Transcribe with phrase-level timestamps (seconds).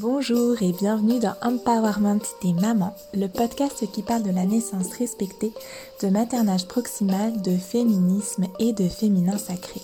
[0.00, 5.52] Bonjour et bienvenue dans Empowerment des mamans, le podcast qui parle de la naissance respectée,
[6.00, 9.80] de maternage proximal, de féminisme et de féminin sacré.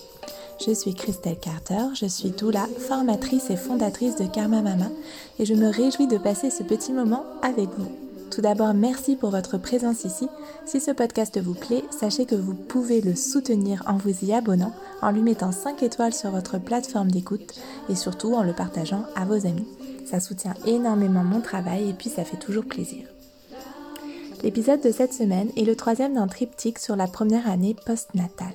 [0.65, 4.87] Je suis Christelle Carter, je suis doula, formatrice et fondatrice de Karma Mama
[5.37, 7.91] et je me réjouis de passer ce petit moment avec vous.
[8.31, 10.29] Tout d'abord, merci pour votre présence ici.
[10.65, 14.73] Si ce podcast vous plaît, sachez que vous pouvez le soutenir en vous y abonnant,
[15.01, 17.53] en lui mettant 5 étoiles sur votre plateforme d'écoute
[17.89, 19.67] et surtout en le partageant à vos amis.
[20.05, 23.07] Ça soutient énormément mon travail et puis ça fait toujours plaisir.
[24.43, 28.53] L'épisode de cette semaine est le troisième d'un triptyque sur la première année post-natale.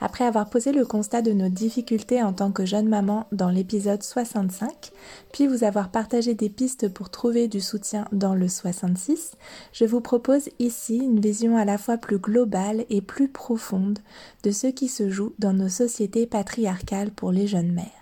[0.00, 4.02] Après avoir posé le constat de nos difficultés en tant que jeune maman dans l'épisode
[4.02, 4.90] 65,
[5.30, 9.36] puis vous avoir partagé des pistes pour trouver du soutien dans le 66,
[9.72, 14.00] je vous propose ici une vision à la fois plus globale et plus profonde
[14.42, 18.01] de ce qui se joue dans nos sociétés patriarcales pour les jeunes mères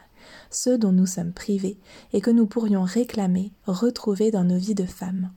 [0.50, 1.78] ceux dont nous sommes privés
[2.12, 5.30] et que nous pourrions réclamer, retrouver dans nos vies de femmes.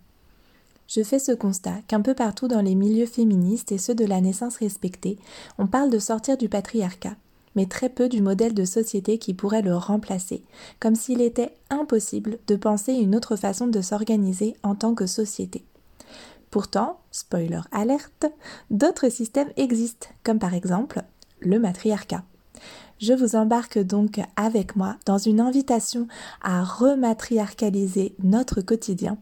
[0.88, 4.22] Je fais ce constat qu'un peu partout dans les milieux féministes et ceux de la
[4.22, 5.17] naissance respectée,
[5.58, 7.16] on parle de sortir du patriarcat,
[7.55, 10.44] mais très peu du modèle de société qui pourrait le remplacer,
[10.80, 15.66] comme s'il était impossible de penser une autre façon de s'organiser en tant que société.
[16.52, 18.25] Pourtant, spoiler alerte,
[18.70, 21.02] d'autres systèmes existent, comme par exemple
[21.39, 22.23] le matriarcat.
[23.04, 26.08] Je vous embarque donc avec moi dans une invitation
[26.42, 29.18] à rematriarcaliser notre quotidien.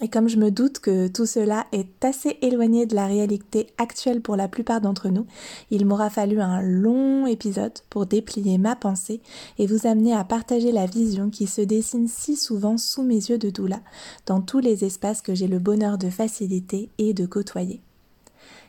[0.00, 4.22] Et comme je me doute que tout cela est assez éloigné de la réalité actuelle
[4.22, 5.24] pour la plupart d'entre nous,
[5.70, 9.20] il m'aura fallu un long épisode pour déplier ma pensée
[9.60, 13.38] et vous amener à partager la vision qui se dessine si souvent sous mes yeux
[13.38, 13.82] de doula
[14.26, 17.82] dans tous les espaces que j'ai le bonheur de faciliter et de côtoyer.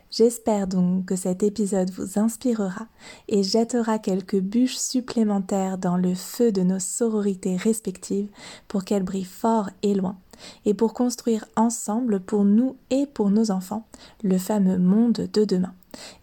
[0.09, 2.87] J'espère donc que cet épisode vous inspirera
[3.27, 8.29] et jettera quelques bûches supplémentaires dans le feu de nos sororités respectives
[8.67, 10.17] pour qu'elles brillent fort et loin,
[10.65, 13.85] et pour construire ensemble pour nous et pour nos enfants
[14.23, 15.73] le fameux monde de demain.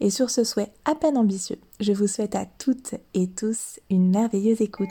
[0.00, 4.10] Et sur ce souhait à peine ambitieux, je vous souhaite à toutes et tous une
[4.10, 4.88] merveilleuse écoute.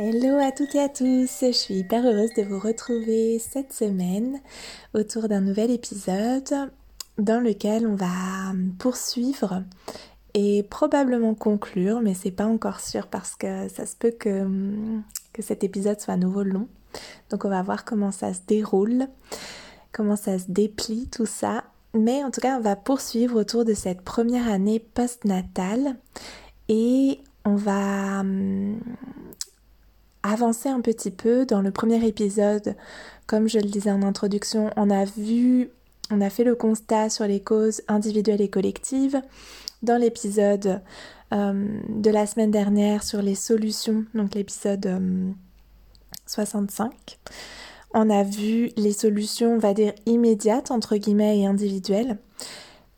[0.00, 4.40] Hello à toutes et à tous, je suis hyper heureuse de vous retrouver cette semaine
[4.94, 6.70] autour d'un nouvel épisode
[7.18, 9.64] dans lequel on va poursuivre
[10.34, 14.46] et probablement conclure, mais c'est pas encore sûr parce que ça se peut que,
[15.32, 16.68] que cet épisode soit à nouveau long.
[17.30, 19.08] Donc on va voir comment ça se déroule,
[19.90, 21.64] comment ça se déplie tout ça.
[21.92, 25.96] Mais en tout cas, on va poursuivre autour de cette première année post-natale
[26.68, 28.22] et on va
[30.32, 31.46] avancer un petit peu.
[31.46, 32.76] Dans le premier épisode,
[33.26, 35.70] comme je le disais en introduction, on a vu,
[36.10, 39.20] on a fait le constat sur les causes individuelles et collectives.
[39.82, 40.80] Dans l'épisode
[41.32, 45.34] euh, de la semaine dernière sur les solutions, donc l'épisode
[46.26, 47.32] 65, euh,
[47.94, 52.18] on a vu les solutions, on va dire, immédiates, entre guillemets, et individuelles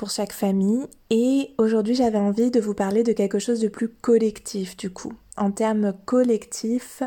[0.00, 0.86] pour chaque famille.
[1.10, 5.12] Et aujourd'hui, j'avais envie de vous parler de quelque chose de plus collectif, du coup
[5.40, 7.02] en termes collectifs,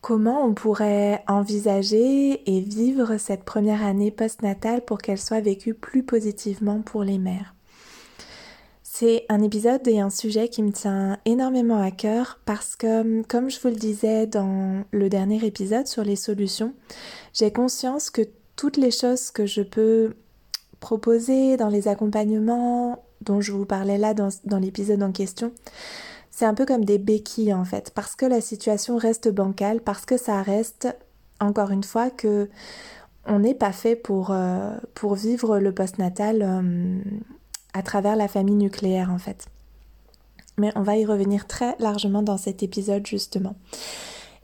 [0.00, 6.02] comment on pourrait envisager et vivre cette première année postnatale pour qu'elle soit vécue plus
[6.02, 7.54] positivement pour les mères?
[8.82, 13.50] C'est un épisode et un sujet qui me tient énormément à cœur parce que, comme
[13.50, 16.74] je vous le disais dans le dernier épisode sur les solutions,
[17.34, 18.22] j'ai conscience que
[18.56, 20.14] toutes les choses que je peux
[20.80, 25.52] proposer dans les accompagnements dont je vous parlais là dans, l'épisode en question,
[26.30, 30.04] c'est un peu comme des béquilles en fait, parce que la situation reste bancale, parce
[30.04, 30.88] que ça reste,
[31.40, 32.48] encore une fois, que
[33.26, 34.70] on n'est pas fait pour, euh,
[35.14, 36.98] vivre le postnatal euh,
[37.74, 39.46] à travers la famille nucléaire en fait.
[40.56, 43.54] Mais on va y revenir très largement dans cet épisode justement.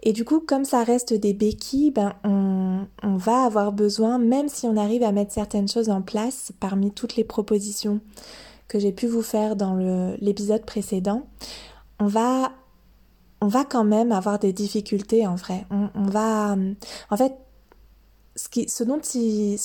[0.05, 2.87] Et du coup, comme ça reste des béquilles, ben on,
[3.17, 7.17] va avoir besoin, même si on arrive à mettre certaines choses en place parmi toutes
[7.17, 8.01] les propositions
[8.69, 9.77] que j'ai pu vous faire dans
[10.21, 11.27] l'épisode précédent,
[11.99, 12.53] on va,
[13.41, 15.65] on va quand même avoir des difficultés en vrai.
[15.71, 16.55] On, va,
[17.11, 17.33] en fait,
[18.37, 18.85] ce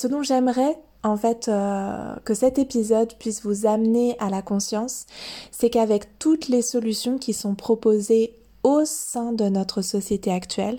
[0.07, 5.05] dont j'aimerais en fait euh, que cet épisode puisse vous amener à la conscience,
[5.51, 8.38] c'est qu'avec toutes les solutions qui sont proposées
[8.69, 10.77] au sein de notre société actuelle,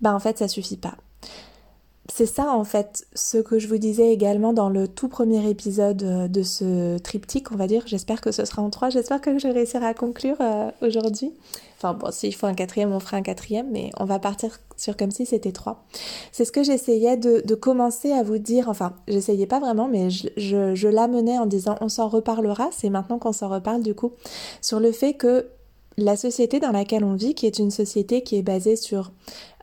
[0.00, 0.94] ben en fait ça suffit pas.
[2.12, 6.02] c'est ça en fait ce que je vous disais également dans le tout premier épisode
[6.02, 7.84] euh, de ce triptyque, on va dire.
[7.86, 8.90] J'espère que ce sera en trois.
[8.90, 11.32] J'espère que je réussirai à conclure euh, aujourd'hui.
[11.76, 14.96] Enfin bon, s'il faut un quatrième, on fera un quatrième, mais on va partir sur
[14.96, 15.84] comme si c'était trois.
[16.32, 18.68] C'est ce que j'essayais de, commencer à vous dire.
[18.68, 22.68] Enfin, j'essayais pas vraiment, mais je, je l'amenais en disant on s'en reparlera.
[22.72, 24.12] C'est maintenant qu'on s'en reparle du coup
[24.60, 25.46] sur le fait que
[25.96, 29.12] la société dans laquelle on vit, qui est une société qui est basée sur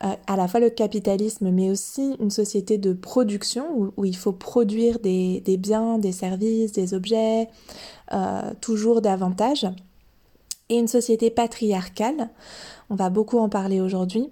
[0.04, 4.34] euh, à la fois le capitalisme, mais aussi une société de production où, il faut
[4.34, 7.48] produire des, biens, des services, des objets,
[8.14, 9.68] euh, toujours davantage,
[10.70, 12.30] et une société patriarcale,
[12.90, 14.30] on va beaucoup en parler aujourd'hui,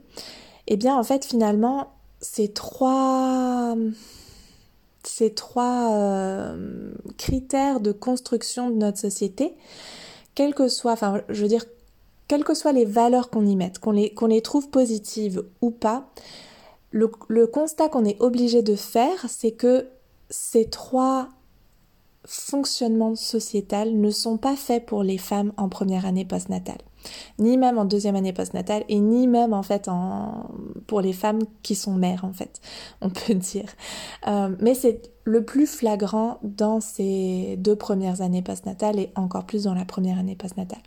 [0.67, 3.75] eh bien en fait finalement ces trois
[5.03, 9.53] ces trois euh, critères de construction de notre société,
[10.33, 11.65] quel que soit, enfin je veux dire
[12.27, 16.09] quelles que soient les valeurs qu'on y mette, qu'on les, trouve positives ou pas,
[16.91, 17.07] le,
[17.47, 19.87] constat qu'on est obligé de faire, c'est que
[20.29, 21.29] ces trois
[22.25, 26.81] fonctionnements sociétals ne sont pas faits pour les femmes en première année postnatale
[27.39, 30.49] ni même en deuxième année postnatale et ni même en fait en...
[30.87, 32.61] pour les femmes qui sont mères en fait,
[33.01, 33.69] on peut dire.
[34.27, 39.63] Euh, mais c'est le plus flagrant dans ces deux premières années postnatales et encore plus
[39.63, 40.81] dans la première année postnatale.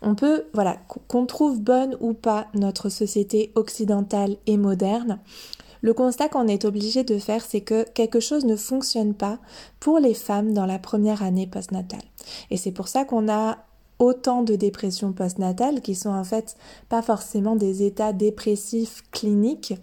[0.00, 0.76] On peut, voilà,
[1.08, 5.18] qu'on trouve bonne ou pas notre société occidentale et moderne,
[5.82, 9.38] le constat qu'on est obligé de faire, c'est que quelque chose ne fonctionne pas
[9.80, 12.02] pour les femmes dans la première année postnatale.
[12.50, 13.58] Et c'est pour ça qu'on a
[14.00, 16.56] autant de dépressions postnatales qui sont en fait
[16.88, 19.74] pas forcément des états dépressifs cliniques,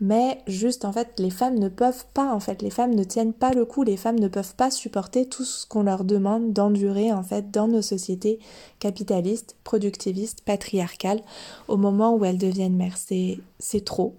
[0.00, 3.32] mais juste en fait les femmes ne peuvent pas en fait, les femmes ne tiennent
[3.32, 7.12] pas le coup, les femmes ne peuvent pas supporter tout ce qu'on leur demande d'endurer
[7.12, 8.38] en fait dans nos sociétés
[8.78, 11.22] capitalistes, productivistes, patriarcales
[11.68, 12.98] au moment où elles deviennent mères.
[12.98, 14.14] C'est, c'est trop.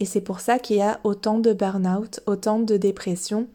[0.00, 3.48] Et c'est pour ça qu'il y a autant de burn-out, autant de dépression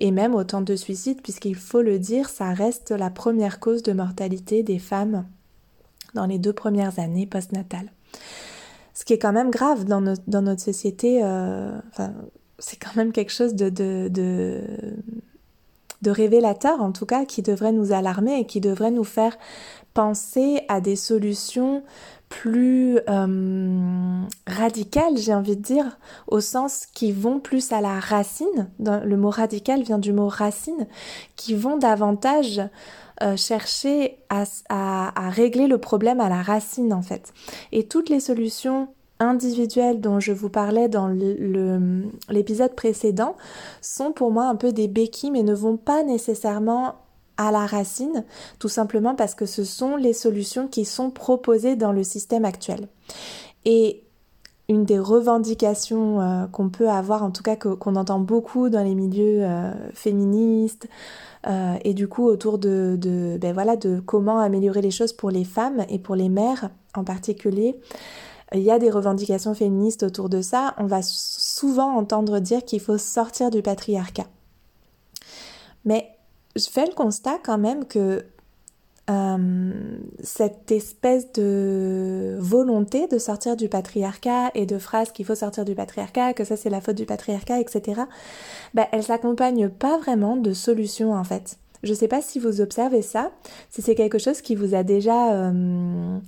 [0.00, 3.92] et même autant de suicides puisqu'il faut le dire, ça reste la première cause de
[3.92, 5.26] mortalité des femmes
[6.14, 7.92] dans les deux premières années postnatales.
[9.00, 11.70] Ce qui est quand même grave dans, notre société, euh,
[12.58, 14.60] c'est quand même quelque chose de,
[16.04, 19.38] révélateur en tout cas qui devrait nous alarmer et qui devrait nous faire
[19.94, 21.82] penser à des solutions
[22.28, 28.68] plus euh, radicales, j'ai envie de dire, au sens qui vont plus à la racine.
[28.80, 30.86] Le mot radical vient du mot racine,
[31.36, 32.60] qui vont davantage
[33.22, 37.32] euh, chercher à, régler le problème à la racine en fait.
[37.72, 38.88] Et toutes les solutions
[39.18, 41.08] individuelles dont je vous parlais dans
[42.28, 43.36] l'épisode précédent
[43.82, 46.94] sont pour moi un peu des béquilles mais ne vont pas nécessairement
[47.36, 48.24] à la racine,
[48.58, 52.88] tout simplement parce que ce sont les solutions qui sont proposées dans le système actuel.
[53.64, 54.02] Et
[54.70, 58.94] une des revendications euh, qu'on peut avoir, en tout cas qu'on entend beaucoup dans les
[58.94, 60.88] milieux euh, féministes,
[61.46, 65.30] euh, et du coup autour de, de, ben voilà, de comment améliorer les choses pour
[65.30, 67.80] les femmes et pour les mères en particulier.
[68.52, 70.74] Il y a des revendications féministes autour de ça.
[70.78, 74.26] On va souvent entendre dire qu'il faut sortir du patriarcat.
[75.84, 76.10] Mais
[76.56, 78.24] je fais le constat quand même que
[79.10, 79.72] euh,
[80.22, 85.74] cette espèce de volonté de sortir du patriarcat et de phrases qu'il faut sortir du
[85.74, 88.02] patriarcat, que ça c'est la faute du patriarcat, etc.,
[88.74, 91.58] ben, elle s'accompagne pas vraiment de solutions en fait.
[91.82, 93.32] Je sais pas si vous observez ça,
[93.70, 96.18] si c'est quelque chose qui vous a déjà euh,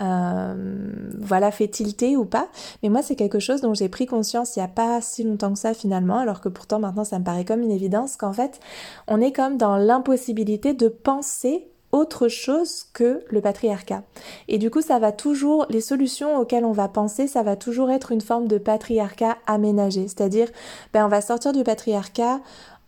[0.00, 2.48] euh, voilà fait tilter ou pas,
[2.82, 5.52] mais moi c'est quelque chose dont j'ai pris conscience il y a pas si longtemps
[5.54, 8.60] que ça finalement, alors que pourtant maintenant ça me paraît comme une évidence qu'en fait
[9.08, 14.02] on est comme dans l'impossibilité de penser autre chose que le patriarcat.
[14.48, 17.90] Et du coup, ça va toujours, les solutions auxquelles on va penser, ça va toujours
[17.90, 20.08] être une forme de patriarcat aménagé.
[20.08, 20.48] C'est-à-dire,
[20.92, 22.40] ben, on va sortir du patriarcat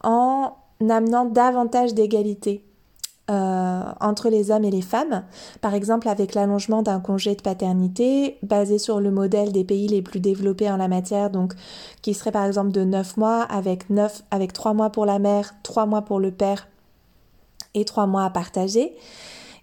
[0.02, 0.52] en
[0.88, 2.64] amenant davantage d'égalité.
[3.30, 5.22] Euh, entre les hommes et les femmes,
[5.60, 10.02] par exemple avec l'allongement d'un congé de paternité basé sur le modèle des pays les
[10.02, 11.54] plus développés en la matière, donc
[12.02, 15.54] qui serait par exemple de 9 mois avec 9 avec 3 mois pour la mère,
[15.62, 16.66] 3 mois pour le père
[17.74, 18.94] et trois mois à partager.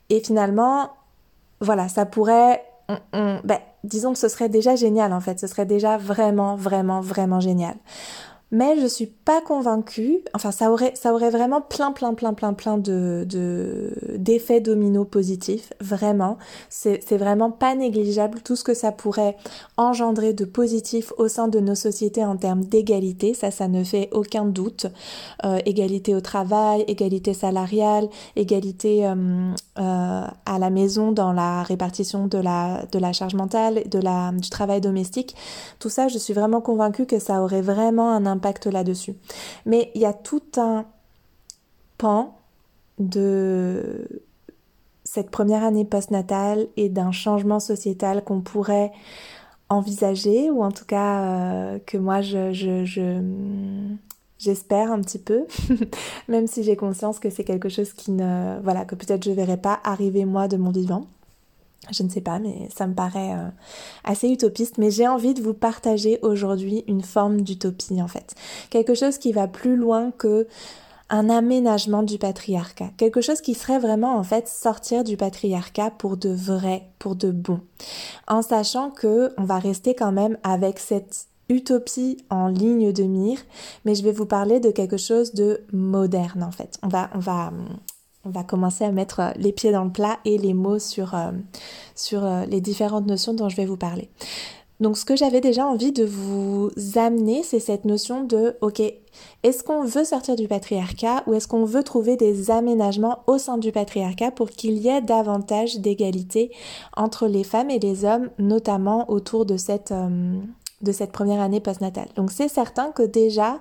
[0.09, 0.91] Et finalement,
[1.61, 2.63] voilà, ça pourrait,
[3.13, 7.39] ben, disons que ce serait déjà génial en fait, ce serait déjà vraiment, vraiment, vraiment
[7.39, 7.75] génial
[8.51, 10.19] mais je suis pas convaincue.
[10.33, 13.25] Enfin, ça aurait, ça aurait vraiment plein, plein, plein, plein, plein de,
[14.17, 15.71] d'effets dominos positifs.
[15.79, 16.37] Vraiment,
[16.69, 19.37] c'est, c'est vraiment pas négligeable tout ce que ça pourrait
[19.77, 23.33] engendrer de positif au sein de nos sociétés en termes d'égalité.
[23.33, 24.87] Ça, ça ne fait aucun doute.
[25.45, 32.27] Euh, égalité au travail, égalité salariale, égalité euh, euh, à la maison dans la répartition
[32.27, 35.35] de la, de la charge mentale, de la, du travail domestique.
[35.79, 39.15] Tout ça, je suis vraiment convaincue que ça aurait vraiment un impact là-dessus.
[39.65, 40.85] Mais il y a tout un
[41.97, 42.35] pan
[42.97, 44.07] de
[45.05, 48.91] cette première année postnatale et d'un changement sociétal qu'on pourrait
[49.69, 52.51] envisager, ou en tout cas euh, que moi je,
[54.39, 55.45] j'espère un petit peu,
[56.27, 59.57] même si j'ai conscience que c'est quelque chose qui ne, voilà, que peut-être je verrai
[59.57, 61.05] pas arriver moi de mon vivant.
[61.91, 63.49] Je ne sais pas, mais ça me paraît euh,
[64.03, 64.77] assez utopiste.
[64.77, 68.35] Mais j'ai envie de vous partager aujourd'hui une forme d'utopie en fait,
[68.69, 70.47] quelque chose qui va plus loin que
[71.11, 76.17] un aménagement du patriarcat, quelque chose qui serait vraiment en fait sortir du patriarcat pour
[76.17, 77.61] de vrai, pour de bon,
[78.27, 83.39] en sachant que on va rester quand même avec cette utopie en ligne de mire,
[83.85, 86.77] mais je vais vous parler de quelque chose de moderne en fait.
[86.83, 87.51] On va, va,
[88.25, 91.31] va commencer à mettre les pieds dans le plat et les mots sur, euh,
[92.13, 94.09] euh, les différentes notions dont je vais vous parler.
[94.79, 98.81] Donc ce que j'avais déjà envie de vous amener, c'est cette notion de, ok,
[99.43, 103.57] est-ce qu'on veut sortir du patriarcat ou est-ce qu'on veut trouver des aménagements au sein
[103.57, 106.51] du patriarcat pour qu'il y ait davantage d'égalité
[106.95, 110.39] entre les femmes et les hommes, notamment autour de cette, euh,
[110.81, 112.09] de cette première année postnatale.
[112.15, 113.59] Donc c'est certain que déjà,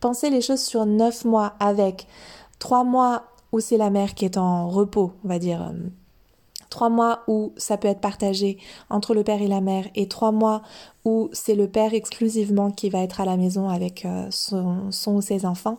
[0.00, 2.06] penser les choses sur neuf mois avec
[2.58, 5.88] trois mois où c'est la mère qui est en repos, on va dire, euh,
[6.70, 8.58] trois mois où ça peut être partagé
[8.90, 10.62] entre le père et la mère et trois mois
[11.04, 15.16] où c'est le père exclusivement qui va être à la maison avec euh, son, son
[15.16, 15.78] ou ses enfants,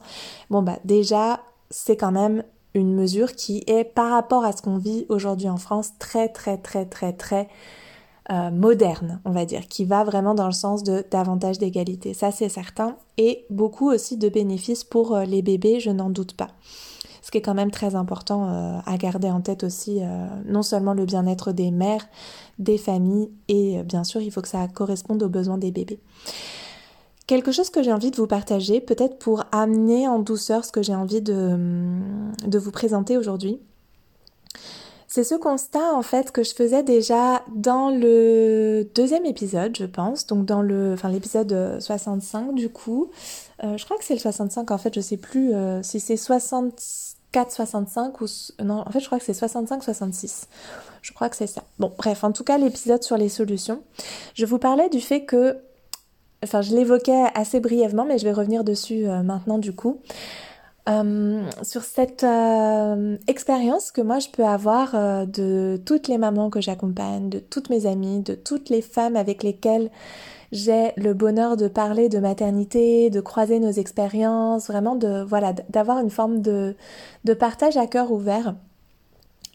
[0.50, 4.77] bon bah déjà c'est quand même une mesure qui est par rapport à ce qu'on
[4.77, 7.50] vit aujourd'hui en France très très très très très
[8.32, 12.13] euh, moderne, on va dire, qui va vraiment dans le sens de davantage d'égalité.
[12.13, 12.98] Ça c'est certain.
[13.17, 16.50] Et beaucoup aussi de bénéfices pour euh, les bébés, je n'en doute pas
[17.22, 20.00] ce qui est quand même très important euh, à garder en tête aussi,
[20.46, 22.08] non seulement le bien-être des mères,
[22.60, 26.00] des familles, et bien sûr, il faut que ça corresponde aux besoins des bébés.
[27.27, 30.84] Quelque chose que j'ai envie de vous partager, peut-être pour amener en douceur ce que
[30.84, 33.60] j'ai envie de, hum, de vous présenter aujourd'hui.
[35.16, 40.28] C'est ce constat en fait que je faisais déjà dans le deuxième épisode, je pense,
[40.28, 43.12] donc dans le, enfin l'épisode 65 du coup.
[43.64, 45.54] je crois que c'est le 65 en fait, je sais plus
[45.84, 46.74] si c'est 60
[47.50, 48.26] 65 ou
[48.62, 50.50] non en fait je crois que c'est 65 66
[51.02, 51.64] je crois que c'est ça.
[51.80, 53.84] Bon bref en tout cas l'épisode sur les solutions.
[54.34, 55.60] Je vous parlais du fait que
[56.44, 60.02] enfin je l'évoquais assez brièvement mais je vais revenir dessus euh, maintenant du coup
[60.88, 66.62] euh, sur cette euh, expérience que moi je peux avoir de toutes les mamans que
[66.62, 69.89] j'accompagne, de toutes mes amies, de toutes les femmes avec lesquelles
[70.51, 76.00] j'ai le bonheur de parler de maternité, de croiser nos expériences, vraiment de voilà d'avoir
[76.00, 76.75] une forme de,
[77.24, 78.56] de partage à cœur ouvert.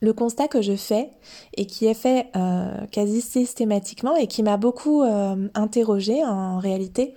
[0.03, 1.11] Le constat que je fais
[1.57, 7.15] et qui est fait euh, quasi systématiquement et qui m'a beaucoup euh, interrogée en réalité,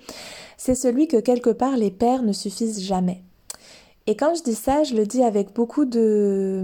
[0.58, 3.24] c'est celui que quelque part les pères ne suffisent jamais.
[4.08, 6.62] Et quand je dis ça, je le dis avec beaucoup de,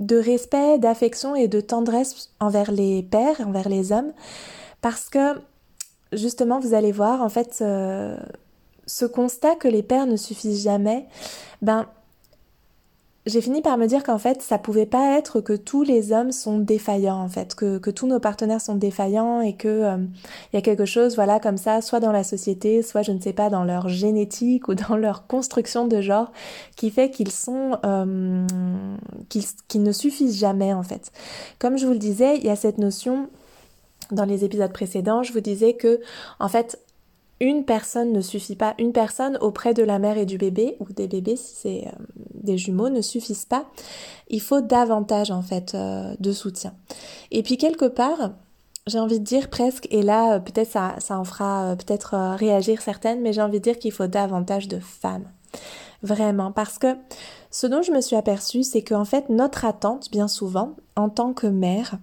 [0.00, 4.12] de respect, d'affection et de tendresse envers les pères, envers les hommes,
[4.82, 5.34] parce que
[6.12, 8.16] justement, vous allez voir, en fait, euh,
[8.86, 11.06] ce constat que les pères ne suffisent jamais,
[11.62, 11.86] ben,
[13.26, 16.30] j'ai fini par me dire qu'en fait, ça pouvait pas être que tous les hommes
[16.30, 19.96] sont défaillants, en fait, que, tous nos partenaires sont défaillants et que euh,
[20.52, 23.20] il y a quelque chose, voilà, comme ça, soit dans la société, soit, je ne
[23.20, 26.30] sais pas, dans leur génétique ou dans leur construction de genre,
[26.76, 28.46] qui fait qu'ils sont, euh,
[29.28, 31.10] qu'ils ne suffisent jamais, en fait.
[31.58, 33.28] Comme je vous le disais, il y a cette notion
[34.12, 36.00] dans les épisodes précédents, je vous disais que,
[36.38, 36.78] en fait,
[37.40, 38.74] une personne ne suffit pas.
[38.78, 42.04] Une personne auprès de la mère et du bébé, ou des bébés si c'est euh,
[42.34, 43.66] des jumeaux, ne suffisent pas.
[44.28, 46.74] Il faut davantage, en fait, euh, de soutien.
[47.30, 48.30] Et puis, quelque part,
[48.86, 52.80] j'ai envie de dire presque, et là, euh, peut-être ça, ça en fera peut-être réagir
[52.80, 55.30] certaines, mais j'ai envie de dire qu'il faut davantage de femmes.
[56.02, 56.52] Vraiment.
[56.52, 56.96] Parce que
[57.50, 61.34] ce dont je me suis aperçue, c'est qu'en fait, notre attente, bien souvent, en tant
[61.34, 61.98] que mère,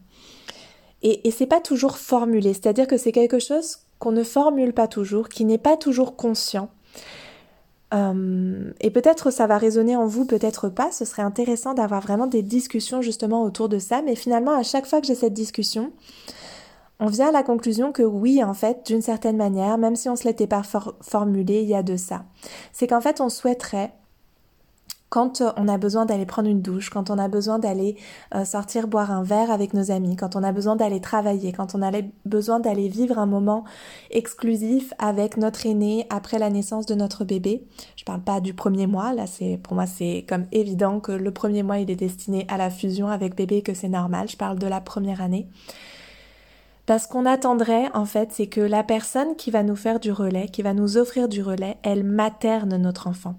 [1.02, 4.90] et, et c'est pas toujours formulé, c'est-à-dire que c'est quelque chose qu'on ne formule pas
[4.90, 6.68] toujours, qui n'est pas toujours conscient.
[7.94, 10.92] Euh, et peut-être ça va résonner en vous, peut-être pas.
[10.92, 14.02] Ce serait intéressant d'avoir vraiment des discussions justement autour de ça.
[14.02, 15.94] Mais finalement, à chaque fois que j'ai cette discussion,
[17.00, 20.14] on vient à la conclusion que oui, en fait, d'une certaine manière, même si on
[20.14, 20.64] ne se l'était pas
[21.00, 22.26] formulé, il y a de ça.
[22.74, 23.94] C'est qu'en fait, on souhaiterait
[25.14, 27.98] quand euh, on a besoin d'aller prendre une douche, quand on a besoin d'aller
[28.34, 31.76] euh, sortir boire un verre avec nos amis, quand on a besoin d'aller travailler, quand
[31.76, 31.92] on a
[32.26, 33.64] besoin d'aller vivre un moment
[34.10, 37.64] exclusif avec notre aîné après la naissance de notre bébé.
[37.96, 41.30] Je parle pas du premier mois, là c'est pour moi c'est comme évident que le
[41.30, 44.58] premier mois il est destiné à la fusion avec bébé que c'est normal, je parle
[44.58, 45.48] de la première année.
[46.88, 50.48] Parce qu'on attendrait, en fait, c'est que la personne qui va nous faire du relais,
[50.48, 53.36] qui va nous offrir du relais, elle materne notre enfant.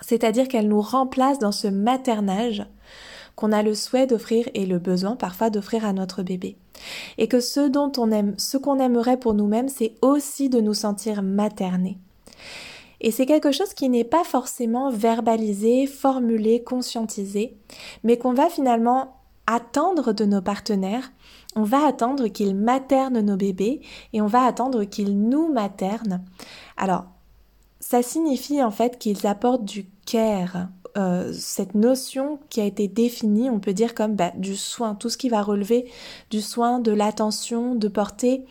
[0.00, 2.64] C'est-à-dire qu'elle nous remplace dans ce maternage
[3.36, 6.56] qu'on a le souhait d'offrir et le besoin parfois d'offrir à notre bébé.
[7.18, 10.74] Et que ce dont on aime, ce qu'on aimerait pour nous-mêmes, c'est aussi de nous
[10.74, 11.98] sentir maternés.
[13.00, 17.56] Et c'est quelque chose qui n'est pas forcément verbalisé, formulé, conscientisé,
[18.02, 19.14] mais qu'on va finalement
[19.46, 21.12] attendre de nos partenaires
[21.56, 23.80] on va attendre qu'ils maternent nos bébés
[24.12, 26.22] et on va attendre qu'ils nous maternent.
[26.76, 27.06] Alors,
[27.90, 30.68] ça signifie en fait qu'ils apportent du care,
[30.98, 35.08] euh, cette notion qui a été définie, on peut dire comme bah, du soin, tout
[35.08, 35.90] ce qui va relever
[36.28, 38.44] du soin, de l'attention, de porter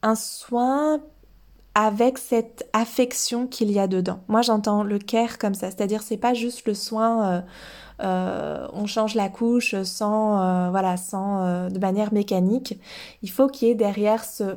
[0.00, 1.02] un soin
[1.74, 4.20] avec cette affection qu'il y a dedans.
[4.26, 7.40] Moi j'entends le care comme ça, c'est-à-dire c'est pas juste le soin euh,
[8.00, 12.80] euh, on change la couche sans, voilà, sans, de manière mécanique.
[13.20, 14.56] Il faut qu'il y ait derrière ce,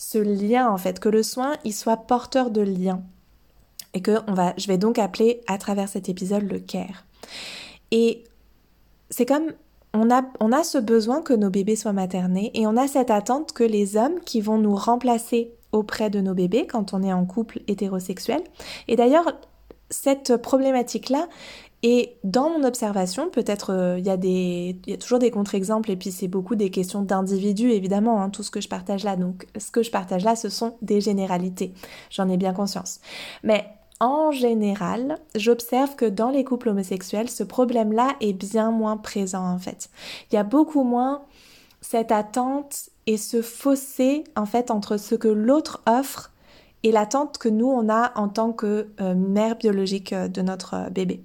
[0.00, 3.02] ce lien, en fait, que le soin, il soit porteur de lien.
[3.94, 7.04] Et que on va, je vais donc appeler à travers cet épisode le care.
[7.90, 8.24] Et
[9.10, 9.52] c'est comme
[9.92, 13.10] on a, on a ce besoin que nos bébés soient maternés et on a cette
[13.10, 17.12] attente que les hommes qui vont nous remplacer auprès de nos bébés quand on est
[17.12, 18.42] en couple hétérosexuel.
[18.88, 19.32] Et d'ailleurs,
[19.88, 21.28] cette problématique-là,
[21.82, 25.90] et dans mon observation, peut-être euh, il y, a des, y a toujours des contre-exemples
[25.90, 29.16] et puis c'est beaucoup des questions d'individus évidemment, hein, tout ce que je partage là.
[29.16, 31.72] Donc ce que je partage là, ce sont des généralités.
[32.10, 33.00] J'en ai bien conscience.
[33.42, 33.66] Mais
[34.00, 39.58] en général, j'observe que dans les couples homosexuels, ce problème-là est bien moins présent en
[39.58, 39.90] fait.
[40.30, 41.22] Il y a beaucoup moins
[41.82, 46.32] cette attente et ce fossé en fait entre ce que l'autre offre
[46.82, 50.90] et l'attente que nous on a en tant que euh, mère biologique euh, de notre
[50.90, 51.22] bébé.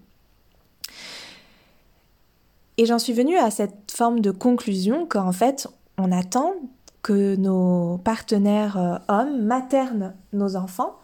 [2.77, 5.67] Et j'en suis venue à cette forme de conclusion qu'en fait,
[5.97, 6.55] on attend
[7.01, 10.97] que nos partenaires euh, hommes maternent nos enfants,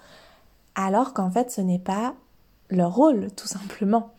[0.76, 2.16] alors qu'en fait, ce n'est pas
[2.70, 4.14] leur rôle, tout simplement.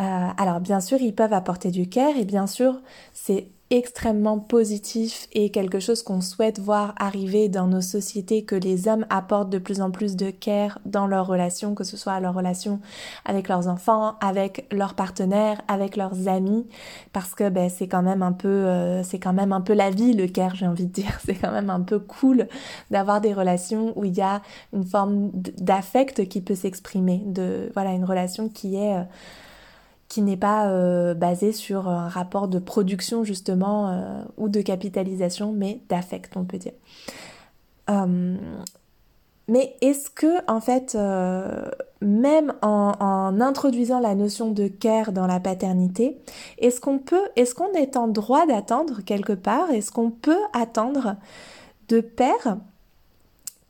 [0.00, 2.80] Euh, alors, bien sûr, ils peuvent apporter du care, et bien sûr,
[3.12, 8.88] c'est extrêmement positif et quelque chose qu'on souhaite voir arriver dans nos sociétés, que les
[8.88, 12.32] hommes apportent de plus en plus de care dans leurs relations, que ce soit leurs
[12.32, 12.80] relations
[13.26, 16.66] avec leurs enfants, avec leurs partenaires, avec leurs amis,
[17.12, 19.90] parce que ben, c'est quand même un peu, euh, c'est quand même un peu la
[19.90, 21.18] vie le care, j'ai envie de dire.
[21.28, 22.48] C'est quand même un peu cool
[22.90, 24.40] d'avoir des relations où il y a
[24.72, 29.02] une forme d'affect qui peut s'exprimer, de voilà une relation qui est euh,
[30.08, 35.52] qui n'est pas euh, basé sur un rapport de production justement euh, ou de capitalisation,
[35.52, 36.72] mais d'affect, on peut dire.
[37.90, 38.36] Euh,
[39.48, 40.94] mais est-ce que, en fait,
[42.02, 46.18] même en, introduisant la notion de care dans la paternité,
[46.58, 51.16] est-ce qu'on peut, est-ce qu'on est en droit d'attendre quelque part, est-ce qu'on peut attendre
[51.88, 52.58] de père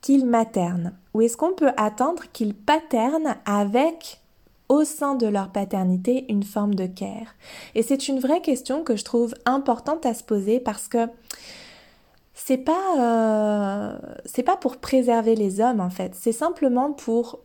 [0.01, 0.93] qu'il materne?
[1.13, 4.18] Ou est-ce qu'on peut attendre qu'il paterne avec
[4.69, 7.35] au sein de leur paternité une forme de care.
[7.75, 11.07] Et c'est une vraie question que je trouve importante à se poser parce que
[12.33, 17.39] c'est pas euh, pas pour préserver les hommes en fait, c'est simplement pour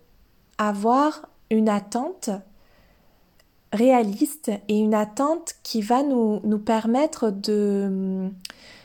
[0.59, 2.31] avoir une attente
[3.73, 8.31] réaliste et une attente qui va nous, nous permettre de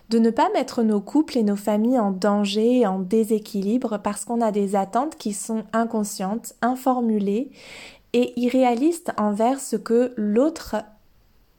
[0.10, 4.42] de ne pas mettre nos couples et nos familles en danger, en déséquilibre, parce qu'on
[4.42, 7.52] a des attentes qui sont inconscientes, informulées,
[8.14, 10.76] et irréaliste envers ce que l'autre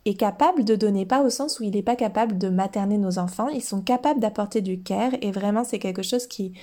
[0.07, 3.19] est capable de donner, pas au sens où il n'est pas capable de materner nos
[3.19, 6.55] enfants, ils sont capables d'apporter du care et vraiment c'est quelque chose qui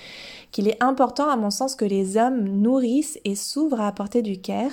[0.52, 4.41] qu'il est important à mon sens que les hommes nourrissent et s'ouvrent à apporter du
[4.41, 4.71] care.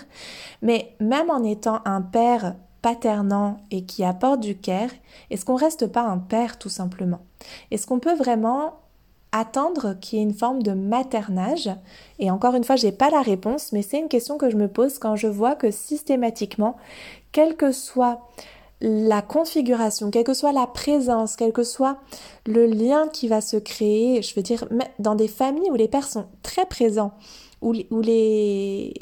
[0.63, 4.91] Mais même en étant un père paternant et qui apporte du care,
[5.31, 7.21] est-ce qu'on reste pas un père tout simplement?
[7.71, 8.75] Est-ce qu'on peut vraiment
[9.35, 11.69] attendre qu'il y ait une forme de maternage.
[12.21, 14.69] Et encore une fois, j'ai pas la réponse, mais c'est une question que je me
[14.69, 16.77] pose quand je vois que systématiquement,
[17.33, 18.21] quelle que soit
[18.81, 21.99] la configuration, quelle que soit la présence, quel que soit
[22.47, 24.69] le lien qui va se créer, je veux dire,
[25.01, 27.13] dans des familles où les pères sont très présents,
[27.61, 28.95] où, les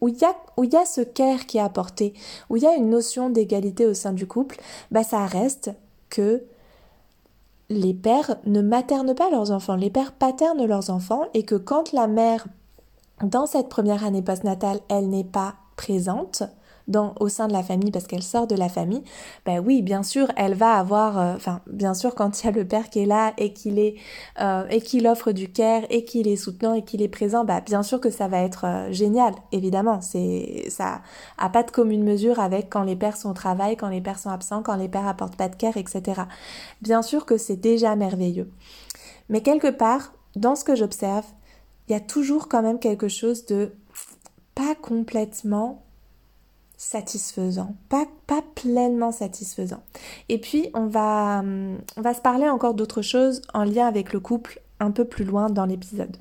[0.00, 2.12] où il y a où il y a ce care qui est apporté,
[2.48, 4.60] où il y a une notion d'égalité au sein du couple,
[4.92, 5.70] bah ça reste
[6.10, 6.44] que
[7.70, 11.92] les pères ne maternent pas leurs enfants, les pères paternent leurs enfants et que quand
[11.92, 12.46] la mère,
[13.22, 16.42] dans cette première année postnatale, elle n'est pas présente,
[17.20, 19.02] au sein de la famille parce qu'elle sort de la famille,
[19.44, 22.52] ben oui, bien sûr, elle va avoir, euh, enfin, bien sûr, quand il y a
[22.52, 23.96] le père qui est là et qu'il est
[24.40, 27.60] euh, et qu'il offre du care et qu'il est soutenant et qu'il est présent, bah
[27.60, 30.00] bien sûr que ça va être euh, génial, évidemment.
[30.00, 31.02] C'est ça
[31.36, 34.18] a pas de commune mesure avec quand les pères sont au travail, quand les pères
[34.18, 36.22] sont absents, quand les pères apportent pas de care, etc.
[36.82, 38.50] Bien sûr que c'est déjà merveilleux.
[39.28, 41.26] Mais quelque part, dans ce que j'observe,
[41.88, 43.72] il y a toujours quand même quelque chose de
[44.54, 45.82] pas complètement
[46.78, 49.82] satisfaisant, pas, pas pleinement satisfaisant.
[50.28, 54.20] Et puis, on va, on va se parler encore d'autres choses en lien avec le
[54.20, 56.16] couple un peu plus loin dans l'épisode.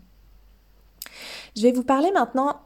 [1.56, 2.58] Je vais vous parler maintenant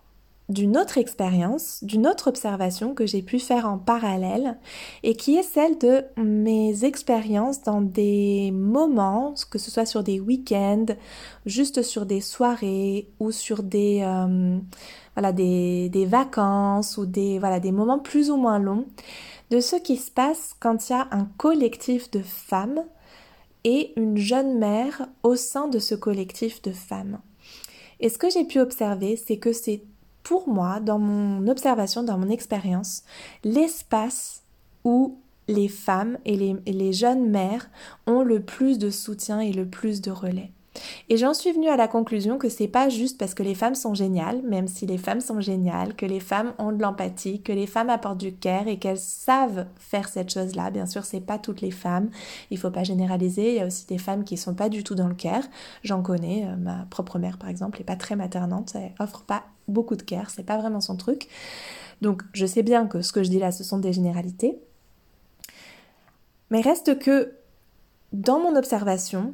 [0.47, 4.58] d'une autre expérience, d'une autre observation que j'ai pu faire en parallèle
[5.04, 10.19] et qui est celle de mes expériences dans des moments, que ce soit sur des
[10.19, 10.88] week-ends,
[11.45, 14.58] juste sur des soirées ou sur des, euh,
[15.15, 18.86] voilà, des, des, vacances ou des, voilà, des moments plus ou moins longs,
[19.50, 22.84] de ce qui se passe quand il y a un collectif de femmes
[23.63, 27.19] et une jeune mère au sein de ce collectif de femmes.
[28.00, 29.84] Et ce que j'ai pu observer, c'est que c'est
[30.24, 33.04] pour moi, dans mon observation, dans mon expérience,
[33.43, 34.43] l'espace
[34.84, 37.69] où les femmes et les, les, jeunes mères
[38.08, 40.52] ont le plus de soutien et le plus de relais.
[41.10, 43.75] Et j'en suis venue à la conclusion que c'est pas juste parce que les femmes
[43.75, 47.51] sont géniales, même si les femmes sont géniales, que les femmes ont de l'empathie, que
[47.51, 50.71] les femmes apportent du care et qu'elles savent faire cette chose-là.
[50.71, 52.10] Bien sûr, c'est pas toutes les femmes.
[52.49, 53.49] Il faut pas généraliser.
[53.49, 55.43] Il y a aussi des femmes qui sont pas du tout dans le care.
[55.84, 56.45] J'en connais.
[56.45, 58.73] Euh, ma propre mère, par exemple, est pas très maternante.
[58.75, 60.29] Elle offre pas beaucoup de care.
[60.29, 61.27] C'est pas vraiment son truc.
[62.01, 64.57] Donc, je sais bien que ce que je dis là, ce sont des généralités.
[66.49, 67.34] Mais reste que
[68.13, 69.34] dans mon observation,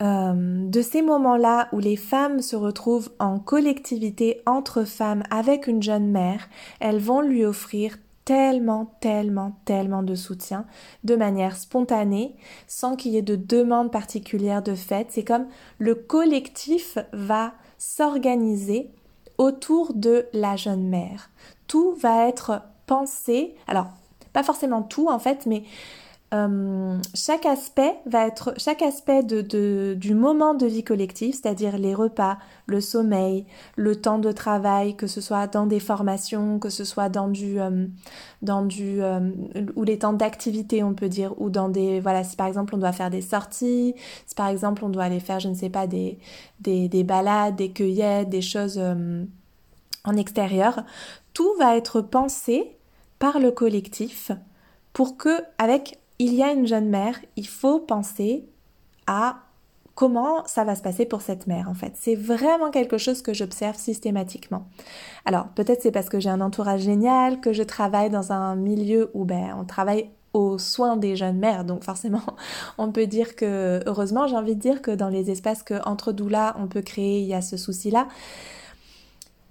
[0.00, 5.82] euh, de ces moments-là où les femmes se retrouvent en collectivité entre femmes avec une
[5.82, 6.48] jeune mère,
[6.80, 10.66] elles vont lui offrir tellement, tellement, tellement de soutien
[11.02, 15.06] de manière spontanée, sans qu'il y ait de demande particulière de fait.
[15.08, 15.46] C'est comme
[15.78, 18.90] le collectif va s'organiser
[19.38, 21.30] autour de la jeune mère.
[21.68, 23.88] Tout va être pensé, alors
[24.32, 25.62] pas forcément tout en fait, mais
[26.34, 31.94] euh, chaque aspect va être chaque aspect de, du moment de vie collective, c'est-à-dire les
[31.94, 32.36] repas,
[32.66, 37.08] le sommeil, le temps de travail, que ce soit dans des formations, que ce soit
[37.08, 37.86] dans du euh,
[38.42, 39.30] dans du euh,
[39.74, 42.78] ou les temps d'activité, on peut dire, ou dans des voilà, si par exemple on
[42.78, 43.94] doit faire des sorties,
[44.26, 46.18] si par exemple on doit aller faire, je ne sais pas, des
[46.60, 48.78] des, des balades, des cueillettes, des choses
[50.04, 50.84] en extérieur,
[51.32, 52.76] tout va être pensé
[53.18, 54.30] par le collectif
[54.92, 58.48] pour que avec il y a une jeune mère, il faut penser
[59.06, 59.38] à
[59.94, 61.92] comment ça va se passer pour cette mère en fait.
[61.96, 64.68] C'est vraiment quelque chose que j'observe systématiquement.
[65.24, 69.10] Alors peut-être c'est parce que j'ai un entourage génial, que je travaille dans un milieu
[69.14, 71.64] où ben, on travaille aux soins des jeunes mères.
[71.64, 72.22] Donc forcément,
[72.78, 76.12] on peut dire que, heureusement, j'ai envie de dire que dans les espaces que entre
[76.12, 78.06] doulas on peut créer, il y a ce souci-là.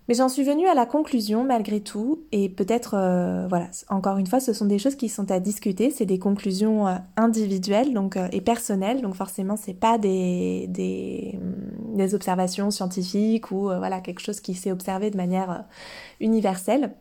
[0.08, 4.28] Mais j'en suis venue à la conclusion malgré tout, et peut-être, euh, voilà, encore une
[4.28, 8.16] fois, ce sont des choses qui sont à discuter, c'est des conclusions euh, individuelles donc,
[8.16, 14.00] euh, et personnelles, donc forcément, c'est pas des, des, mm, des, observations scientifiques ou voilà,
[14.00, 15.66] quelque chose qui s'est observé de manière
[16.22, 16.94] universelle.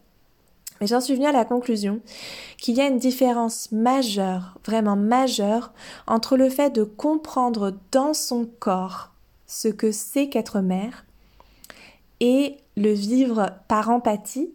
[0.81, 2.01] Mais j'en suis venue à la conclusion
[2.59, 5.73] qu'il y a une différence majeure, vraiment majeure,
[6.07, 9.13] entre le fait de comprendre dans son corps
[9.47, 11.06] ce que c'est qu'être mère
[12.21, 14.51] et le vivre par empathie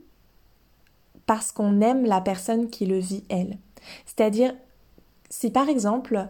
[1.26, 3.58] parce qu'on aime la personne qui le vit elle.
[4.06, 4.54] C'est-à-dire,
[5.30, 6.28] si par exemple,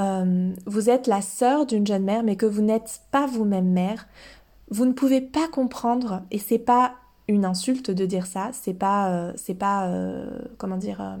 [0.00, 4.06] euh, vous êtes la sœur d'une jeune mère mais que vous n'êtes pas vous-même mère,
[4.70, 6.94] vous ne pouvez pas comprendre et c'est pas
[7.28, 11.18] une insulte de dire ça, c'est pas euh, pas euh, comment dire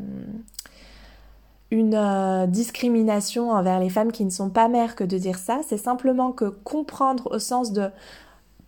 [1.70, 5.78] une discrimination envers les femmes qui ne sont pas mères que de dire ça, c'est
[5.78, 7.88] simplement que comprendre au sens de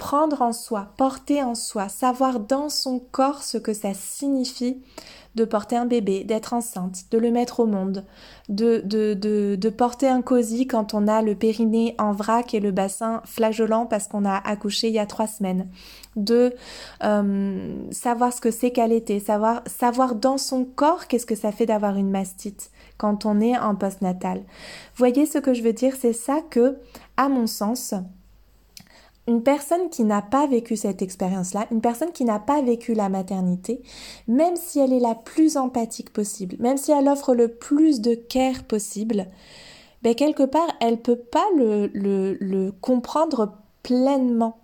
[0.05, 4.83] prendre en soi, porter en soi, savoir dans son corps ce que ça signifie
[5.35, 8.05] de porter un bébé, d'être enceinte, de le mettre au monde,
[8.51, 12.71] de, de, de, porter un cosy quand on a le périnée en vrac et le
[12.71, 15.71] bassin flageolant parce qu'on a accouché il y a trois semaines,
[16.17, 16.53] de
[17.03, 21.65] euh, savoir ce que c'est qu'allaiter, savoir, savoir dans son corps qu'est-ce que ça fait
[21.65, 24.43] d'avoir une mastite quand on est en postnatal.
[24.97, 26.77] Voyez ce que je veux dire, c'est ça que,
[27.17, 27.95] à mon sens,
[29.27, 33.09] une personne qui n'a pas vécu cette expérience-là, une personne qui n'a pas vécu la
[33.09, 33.83] maternité,
[34.29, 38.15] même si elle est la plus empathique possible, même si elle offre le plus de
[38.15, 39.27] care possible,
[40.03, 44.59] ben quelque part, elle peut pas le, le, le comprendre pleinement.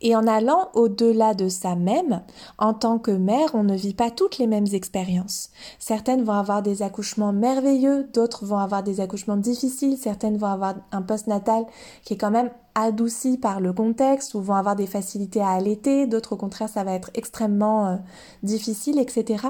[0.00, 2.22] Et en allant au-delà de ça même,
[2.58, 5.50] en tant que mère, on ne vit pas toutes les mêmes expériences.
[5.78, 10.74] Certaines vont avoir des accouchements merveilleux, d'autres vont avoir des accouchements difficiles, certaines vont avoir
[10.90, 11.64] un post-natal
[12.02, 12.50] qui est quand même
[12.82, 16.84] adouci par le contexte ou vont avoir des facilités à allaiter, d'autres au contraire ça
[16.84, 17.96] va être extrêmement euh,
[18.42, 19.48] difficile, etc.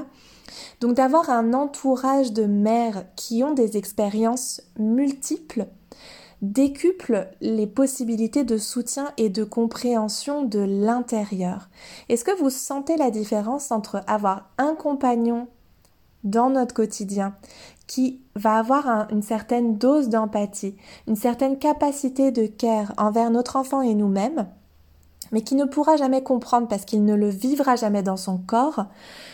[0.81, 5.67] Donc d'avoir un entourage de mères qui ont des expériences multiples
[6.43, 11.69] décuple les possibilités de soutien et de compréhension de l'intérieur.
[12.09, 15.49] Est-ce que vous sentez la différence entre avoir un compagnon
[16.25, 17.35] dans notre quotidien
[17.89, 20.77] qui va avoir une certaine dose d'empathie,
[21.09, 24.47] une certaine capacité de care envers notre enfant et nous-mêmes,
[25.33, 28.85] mais qui ne pourra jamais comprendre parce qu'il ne le vivra jamais dans son corps,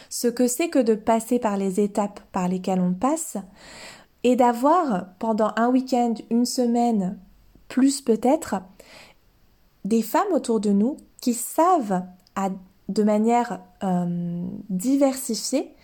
[0.08, 3.36] ce que c'est que de passer par les étapes par lesquelles on passe,
[4.22, 7.18] et d'avoir pendant un week-end, une semaine,
[7.68, 8.56] plus peut-être,
[9.84, 12.02] des femmes autour de nous qui savent
[12.88, 15.74] de manière euh, diversifiée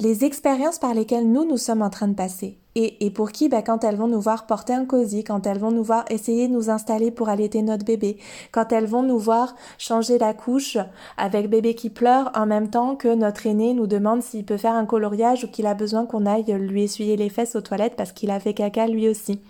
[0.00, 2.58] les expériences par lesquelles nous, nous sommes en train de passer.
[2.76, 5.72] Et, pour qui, bah, quand elles vont nous voir porter un cosy, quand elles vont
[5.72, 8.16] nous voir essayer de nous installer pour allaiter notre bébé,
[8.52, 10.78] quand elles vont nous voir changer la couche
[11.16, 14.74] avec bébé qui pleure en même temps que notre aîné nous demande s'il peut faire
[14.74, 18.12] un coloriage ou qu'il a besoin qu'on aille lui essuyer les fesses aux toilettes parce
[18.12, 19.40] qu'il a fait caca lui aussi.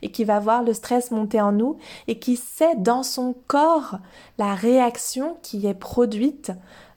[0.00, 1.76] Et qui va voir le stress monter en nous
[2.08, 3.98] et qui sait dans son corps
[4.38, 6.50] la réaction qui est produite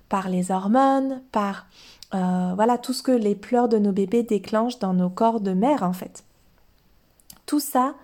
[0.08, 1.66] par les hormones, par
[2.14, 5.54] euh, voilà tout ce que les pleurs de nos bébés déclenchent dans nos corps de
[5.54, 6.24] mère en fait.
[7.46, 7.96] Tout ça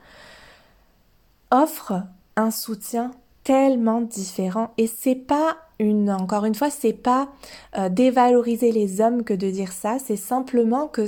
[1.52, 2.04] offre
[2.36, 3.12] un soutien
[3.44, 7.30] tellement différent et c'est pas une encore une fois c'est pas
[7.78, 11.06] euh, dévaloriser les hommes que de dire ça c'est simplement que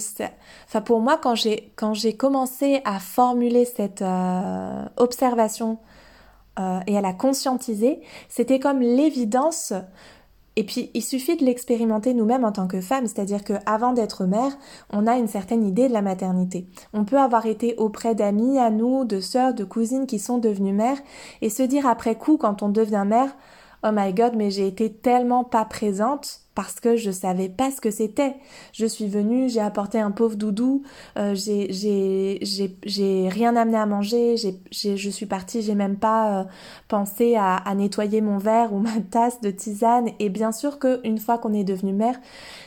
[0.67, 5.77] enfin pour moi quand j'ai commencé à formuler cette euh, observation
[6.85, 9.73] et à la conscientiser c'était comme l'évidence
[10.57, 14.51] et puis, il suffit de l'expérimenter nous-mêmes en tant que femmes, c'est-à-dire qu'avant d'être mère,
[14.89, 16.67] on a une certaine idée de la maternité.
[16.93, 20.73] On peut avoir été auprès d'amis à nous, de sœurs, de cousines qui sont devenues
[20.73, 20.99] mères,
[21.41, 23.33] et se dire après coup, quand on devient mère,
[23.85, 27.79] oh my god, mais j'ai été tellement pas présente parce que je savais pas ce
[27.79, 28.35] que c'était.
[28.73, 30.83] Je suis venue, j'ai apporté un pauvre doudou,
[31.17, 36.43] euh, j'ai rien amené à manger, je suis partie, j'ai même pas euh,
[36.87, 40.09] pensé à, nettoyer mon verre ou ma tasse de tisane.
[40.19, 42.19] Et bien sûr qu'une fois qu'on est devenu mère,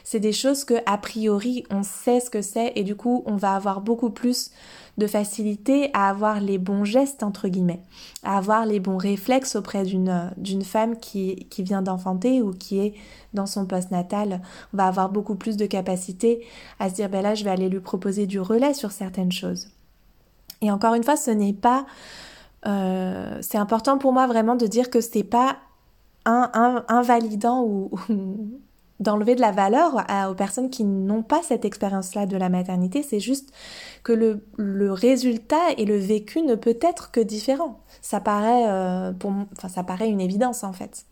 [0.02, 3.36] c'est des choses que a priori on sait ce que c'est et du coup on
[3.36, 4.50] va avoir beaucoup plus
[4.98, 7.82] de facilité à avoir les bons gestes, entre guillemets,
[8.22, 12.94] à avoir les bons réflexes auprès d'une, d'une femme qui, vient d'enfanter ou qui est
[13.32, 14.40] dans son post-natal.
[14.72, 16.46] On va avoir beaucoup plus de capacité
[16.78, 19.68] à se dire, ben là, je vais aller lui proposer du relais sur certaines choses.
[20.60, 21.86] Et encore une fois, ce n'est pas...
[22.66, 25.58] Euh, c'est important pour moi vraiment de dire que ce n'est pas
[26.24, 27.90] un, invalidant ou,
[29.04, 33.20] d'enlever de la valeur aux personnes qui n'ont pas cette expérience-là de la maternité, c'est
[33.20, 33.52] juste
[34.02, 37.80] que le, résultat et le vécu ne peut être que différent.
[38.00, 39.12] Ça paraît, euh,
[39.68, 41.06] ça paraît une évidence en fait.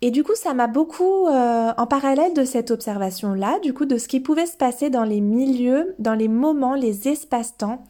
[0.00, 3.96] Et du coup, ça m'a beaucoup, euh, en parallèle de cette observation-là, du coup, de
[3.96, 7.82] ce qui pouvait se passer dans les milieux, dans les moments, les espaces-temps,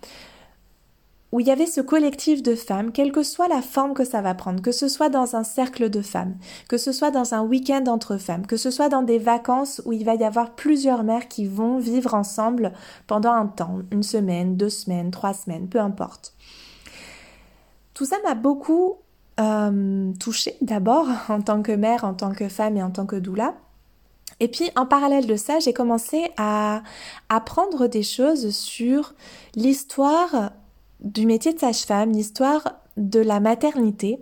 [1.34, 4.22] où il y avait ce collectif de femmes, quelle que soit la forme que ça
[4.22, 6.36] va prendre, que ce soit dans un cercle de femmes,
[6.68, 9.92] que ce soit dans un week-end entre femmes, que ce soit dans des vacances où
[9.92, 12.72] il va y avoir plusieurs mères qui vont vivre ensemble
[13.08, 16.36] pendant un temps, une semaine, deux semaines, trois semaines, peu importe.
[17.94, 18.98] Tout ça m'a beaucoup
[19.40, 23.16] euh, touchée d'abord en tant que mère, en tant que femme et en tant que
[23.16, 23.56] doula.
[24.38, 26.84] Et puis en parallèle de ça, j'ai commencé à
[27.28, 29.14] apprendre des choses sur
[29.56, 30.52] l'histoire
[31.04, 34.18] du métier de sage-femme, l'histoire de la maternité,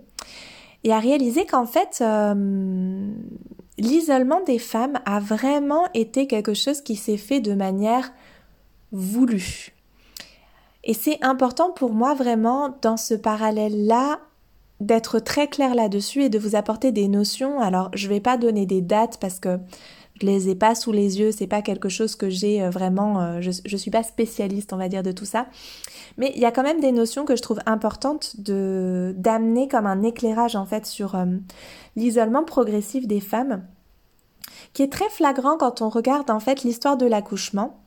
[0.83, 3.13] et à réaliser qu'en fait, euh,
[3.77, 8.11] l'isolement des femmes a vraiment été quelque chose qui s'est fait de manière
[8.91, 9.73] voulue.
[10.83, 14.19] Et c'est important pour moi vraiment dans ce parallèle-là
[14.81, 17.61] d'être très clair là-dessus et de vous apporter des notions.
[17.61, 19.59] Alors, je vais pas donner des dates parce que
[20.23, 23.21] je les ai pas sous les yeux, c'est pas quelque chose que j'ai euh, vraiment,
[23.21, 25.47] euh, je, je suis pas spécialiste, on va dire, de tout ça.
[26.17, 29.85] Mais il y a quand même des notions que je trouve importantes de d'amener comme
[29.85, 31.25] un éclairage en fait sur euh,
[31.95, 33.63] l'isolement progressif des femmes,
[34.73, 37.79] qui est très flagrant quand on regarde en fait l'histoire de l'accouchement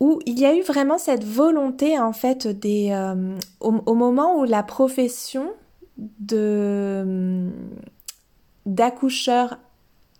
[0.00, 4.44] où il y a eu vraiment cette volonté en fait des euh, au, moment où
[4.44, 5.52] la profession
[5.96, 7.48] de
[8.66, 9.58] d'accoucheur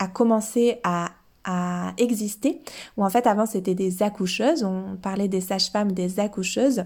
[0.04, 1.10] a commencé à
[1.98, 2.62] exister,
[2.96, 6.84] où en fait avant c'était des accoucheuses, on parlait des sages-femmes, des accoucheuses,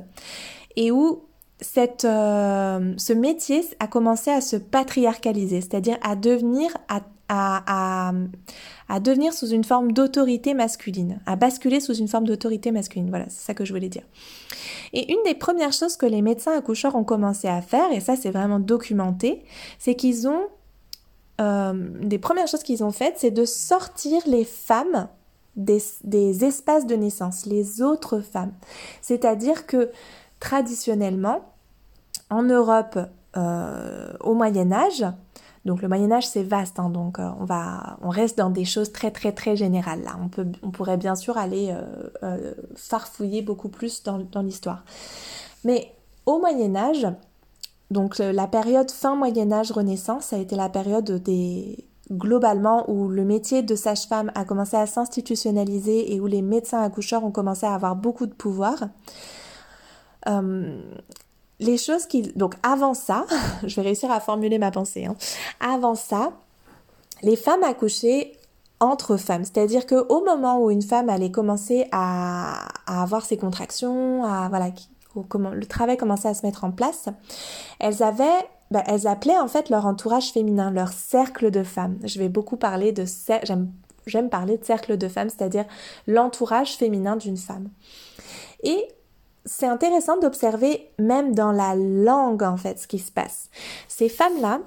[0.74, 1.22] et où
[1.60, 8.12] cette, euh, ce métier a commencé à se patriarcaliser, c'est-à-dire à devenir, à, à,
[8.88, 13.10] à, devenir sous une forme d'autorité masculine, à basculer sous une forme d'autorité masculine.
[13.10, 14.04] Voilà, c'est ça que je voulais dire.
[14.92, 18.16] Et une des premières choses que les médecins accoucheurs ont commencé à faire, et ça
[18.16, 19.44] c'est vraiment documenté,
[19.78, 20.46] c'est qu'ils ont,
[21.40, 25.08] euh, des premières choses qu'ils ont faites, c'est de sortir les femmes
[25.56, 28.52] des, espaces de naissance, les autres femmes.
[29.02, 29.90] C'est-à-dire que
[30.40, 31.44] traditionnellement,
[32.30, 32.98] en Europe,
[33.36, 35.04] euh, au Moyen Âge,
[35.64, 37.28] donc le Moyen Âge c'est vaste, hein, donc euh,
[38.02, 40.16] on reste dans des choses très très très générales là.
[40.62, 41.74] On pourrait bien sûr aller
[42.76, 44.84] farfouiller beaucoup plus dans l'histoire.
[45.64, 45.92] Mais
[46.24, 47.06] au Moyen Âge,
[47.90, 53.08] donc la période fin Moyen Âge Renaissance, ça a été la période des globalement où
[53.08, 57.66] le métier de sage-femme a commencé à s'institutionnaliser et où les médecins accoucheurs ont commencé
[57.66, 58.88] à avoir beaucoup de pouvoir.
[60.28, 60.80] Euh,
[61.60, 62.22] les choses qui...
[62.22, 63.26] Donc avant ça,
[63.64, 65.06] je vais réussir à formuler ma pensée.
[65.06, 65.16] Hein.
[65.60, 66.32] Avant ça,
[67.22, 68.32] les femmes accouchaient
[68.80, 69.44] entre femmes.
[69.44, 74.70] C'est-à-dire qu'au moment où une femme allait commencer à, avoir ses contractions, à voilà,
[75.28, 77.08] comment le travail commençait à se mettre en place,
[77.80, 81.98] elles avaient bah, elles appelaient en fait leur entourage féminin, leur cercle de femmes.
[82.04, 83.04] Je vais beaucoup parler de
[83.44, 83.72] j'aime
[84.06, 85.66] j'aime parler de cercle de femmes, c'est-à-dire
[86.06, 87.68] l'entourage féminin d'une femme.
[88.62, 88.88] Et
[89.44, 93.48] c'est intéressant d'observer même dans la langue en fait ce qui se passe.
[93.86, 94.60] Ces femmes-là,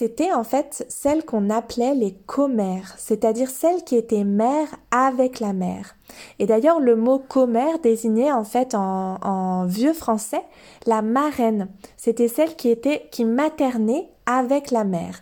[0.00, 5.52] c'était en fait celles qu'on appelait les commères, c'est-à-dire celles qui étaient mères avec la
[5.52, 5.94] mère.
[6.38, 10.40] Et d'ailleurs, le mot commère désignait en fait en, vieux français
[10.86, 11.68] la marraine.
[11.98, 15.20] C'était celle qui était qui maternait avec la mère.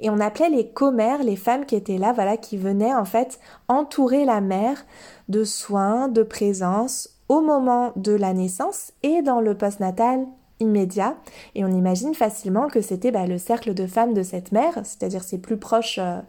[0.00, 3.38] Et on appelait les commères les femmes qui étaient là, voilà, qui venaient en fait
[3.68, 4.86] entourer la mère
[5.28, 10.26] de soins, de présence au moment de la naissance et dans le postnatal
[10.60, 11.16] immédiat.
[11.54, 15.22] Et on imagine facilement que c'était bah, le cercle de femmes de cette mère, c'est-à-dire
[15.22, 16.20] ses plus proches, euh,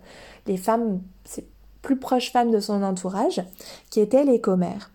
[0.47, 1.45] les femmes, ses
[1.81, 3.43] plus proches femmes de son entourage,
[3.89, 4.91] qui étaient les commères.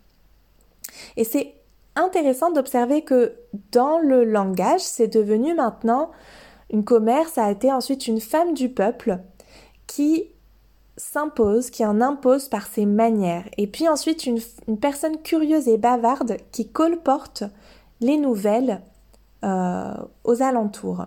[1.17, 1.55] Et c'est
[1.95, 3.35] intéressant d'observer que
[3.73, 6.11] dans le langage, c'est devenu maintenant
[6.71, 9.19] une commère, ça a été ensuite une femme du peuple
[9.87, 10.31] qui
[10.97, 14.41] s'impose, qui en impose par ses manières, et puis ensuite une,
[14.81, 17.45] personne curieuse et bavarde qui colporte
[18.01, 18.81] les nouvelles
[19.45, 19.95] euh,
[20.25, 21.07] aux alentours.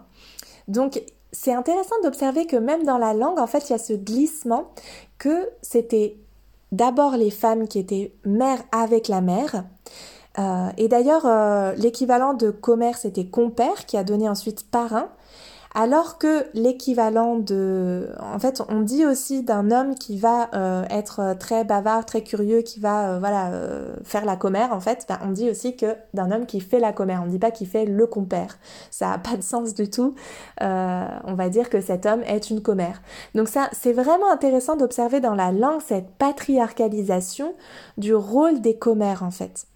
[0.68, 3.94] Donc c'est intéressant d'observer que même dans la langue, en fait, il y a ce
[3.94, 4.72] glissement
[5.18, 6.18] que c'était
[6.72, 9.64] d'abord les femmes qui étaient mères avec la mère.
[10.38, 15.10] Euh, et d'ailleurs, euh, l'équivalent de commerce était compère, qui a donné ensuite parrain.
[15.76, 18.10] Alors que l'équivalent de...
[18.20, 22.62] En fait, on dit aussi d'un homme qui va euh, être très bavard, très curieux,
[22.62, 25.96] qui va euh, voilà, euh, faire la commère, en fait, ben, on dit aussi que
[26.16, 27.22] d'un homme qui fait la commère.
[27.22, 28.58] On ne dit pas qu'il fait le compère.
[28.90, 30.16] Ça n'a pas de sens du tout.
[30.60, 33.02] on va dire que cet homme est une commère.
[33.36, 37.54] Donc ça, c'est vraiment intéressant d'observer dans la langue cette patriarcalisation
[37.98, 39.69] du rôle des commères, en fait.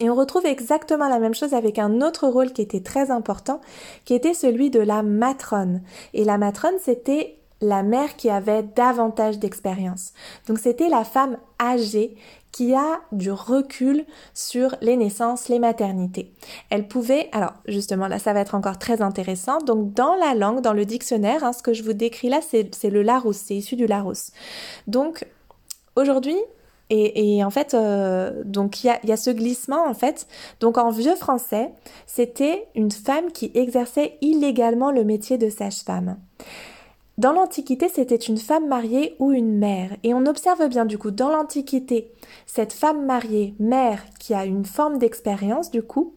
[0.00, 3.60] Et on retrouve exactement la même chose avec un autre rôle qui était très important,
[4.04, 5.82] qui était celui de la matrone.
[6.12, 10.12] Et la matrone, c'était la mère qui avait davantage d'expérience.
[10.46, 12.16] Donc c'était la femme âgée
[12.52, 16.32] qui a du recul sur les naissances, les maternités.
[16.70, 20.60] Elle pouvait, alors justement là ça va être encore très intéressant, donc dans la langue,
[20.60, 23.74] dans le dictionnaire, hein, ce que je vous décris là c'est le Larousse, c'est issu
[23.74, 24.30] du Larousse.
[24.86, 25.26] Donc
[25.96, 26.36] aujourd'hui
[26.94, 30.26] et, en fait, euh, donc il y a, ce glissement en fait.
[30.60, 31.70] Donc en vieux français,
[32.06, 36.16] c'était une femme qui exerçait illégalement le métier de sage-femme.
[37.16, 39.90] Dans l'Antiquité, c'était une femme mariée ou une mère.
[40.02, 42.12] Et on observe bien du coup dans l'Antiquité,
[42.46, 46.12] cette femme mariée, mère, qui a une forme d'expérience du coup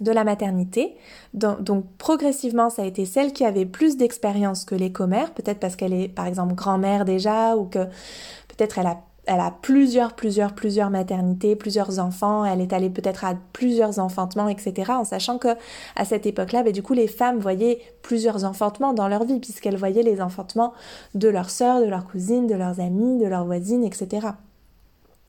[0.00, 0.94] de la maternité.
[1.34, 5.76] Donc, progressivement, ça a été celle qui avait plus d'expérience que les commères, peut-être parce
[5.76, 7.84] qu'elle est par exemple grand-mère déjà, ou que
[8.48, 8.98] peut-être elle a
[9.30, 14.48] elle a plusieurs, plusieurs, plusieurs maternités, plusieurs enfants, elle est allée peut-être à plusieurs enfantements,
[14.48, 14.90] etc.
[14.90, 15.50] En sachant que
[15.94, 19.76] à cette époque-là, ben, du coup, les femmes voyaient plusieurs enfantements dans leur vie, puisqu'elles
[19.76, 20.72] voyaient les enfantements
[21.14, 24.26] de leurs sœurs, de leurs cousines, de leurs amies, de leurs voisines, etc.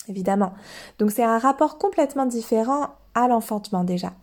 [0.08, 0.54] Évidemment.
[0.98, 4.14] Donc c'est un rapport complètement différent à l'enfantement déjà.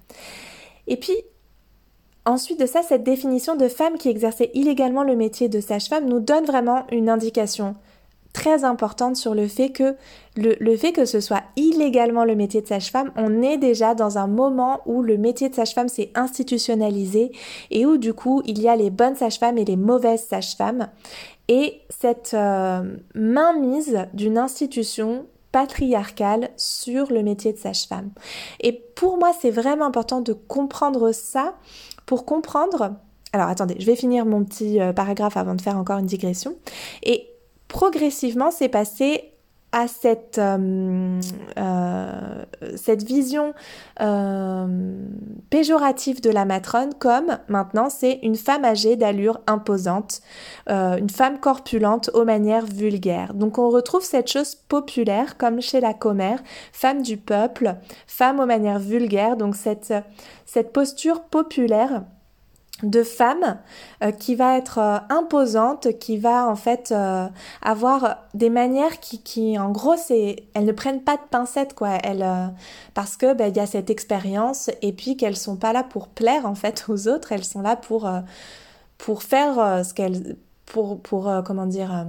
[0.89, 1.15] Et puis,
[2.25, 6.21] Ensuite de ça, cette définition de femme qui exerçait illégalement le métier de sage-femme nous
[6.21, 7.75] donne vraiment une indication
[8.33, 9.97] très importante sur le fait que
[10.37, 14.29] le, fait que ce soit illégalement le métier de sage-femme, on est déjà dans un
[14.29, 17.33] moment où le métier de sage-femme s'est institutionnalisé
[17.71, 20.89] et où du coup il y a les bonnes sages-femmes et les mauvaises sages-femmes.
[21.49, 22.83] Et cette euh,
[23.15, 28.11] mainmise d'une institution patriarcale sur le métier de sage-femme.
[28.61, 31.55] Et pour moi, c'est vraiment important de comprendre ça
[32.07, 32.95] pour comprendre...
[33.33, 36.55] Alors attendez, je vais finir mon petit euh, paragraphe avant de faire encore une digression.
[37.03, 37.29] Et
[37.69, 39.33] progressivement, c'est passé
[39.73, 41.21] à cette, euh,
[41.59, 42.45] euh,
[43.05, 43.53] vision
[44.01, 44.67] euh,
[45.51, 50.21] péjorative de la matrone comme maintenant c'est une femme âgée d'allure imposante,
[50.69, 53.35] une femme corpulente aux manières vulgaires.
[53.35, 56.43] Donc on retrouve cette chose populaire comme chez la commère,
[56.73, 59.93] femme du peuple, femme aux manières vulgaires, donc cette,
[60.47, 62.03] cette posture populaire
[62.83, 63.59] de femme
[64.03, 67.27] euh, qui va être euh, imposante, qui va en fait euh,
[67.61, 71.97] avoir des manières qui, qui en gros c'est elles ne prennent pas de pincettes quoi,
[72.05, 72.25] elles
[72.95, 76.09] parce que ben, il y a cette expérience et puis qu'elles sont pas là pour
[76.09, 78.09] plaire en fait aux autres, elles sont là pour
[78.97, 82.07] pour faire ce qu'elles pour pour comment dire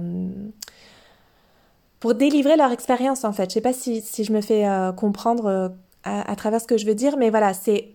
[1.98, 3.50] pour délivrer leur expérience en fait.
[3.50, 4.66] Je sais pas si, si je me fais
[4.96, 5.72] comprendre
[6.04, 7.92] à, à travers ce que je veux dire, mais voilà, c'est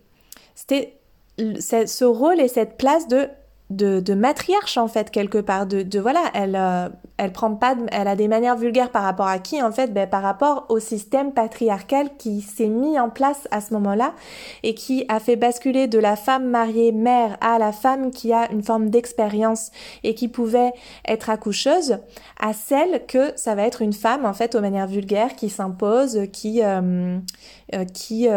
[0.56, 0.98] c'était
[1.38, 3.28] ce rôle et cette place de
[3.72, 7.76] de, de, matriarche en fait quelque part de, de voilà elle euh, elle prend pas
[7.92, 10.80] elle a des manières vulgaires par rapport à qui en fait ben, par rapport au
[10.80, 14.14] système patriarcal qui s'est mis en place à ce moment-là
[14.62, 18.52] et qui a fait basculer de la femme mariée mère à la femme qui a
[18.52, 19.72] une forme d'expérience
[20.04, 20.74] et qui pouvait
[21.08, 21.98] être accoucheuse
[22.40, 26.28] à celle que ça va être une femme en fait aux manières vulgaires qui s'impose
[26.32, 27.18] qui euh,
[27.94, 28.28] qui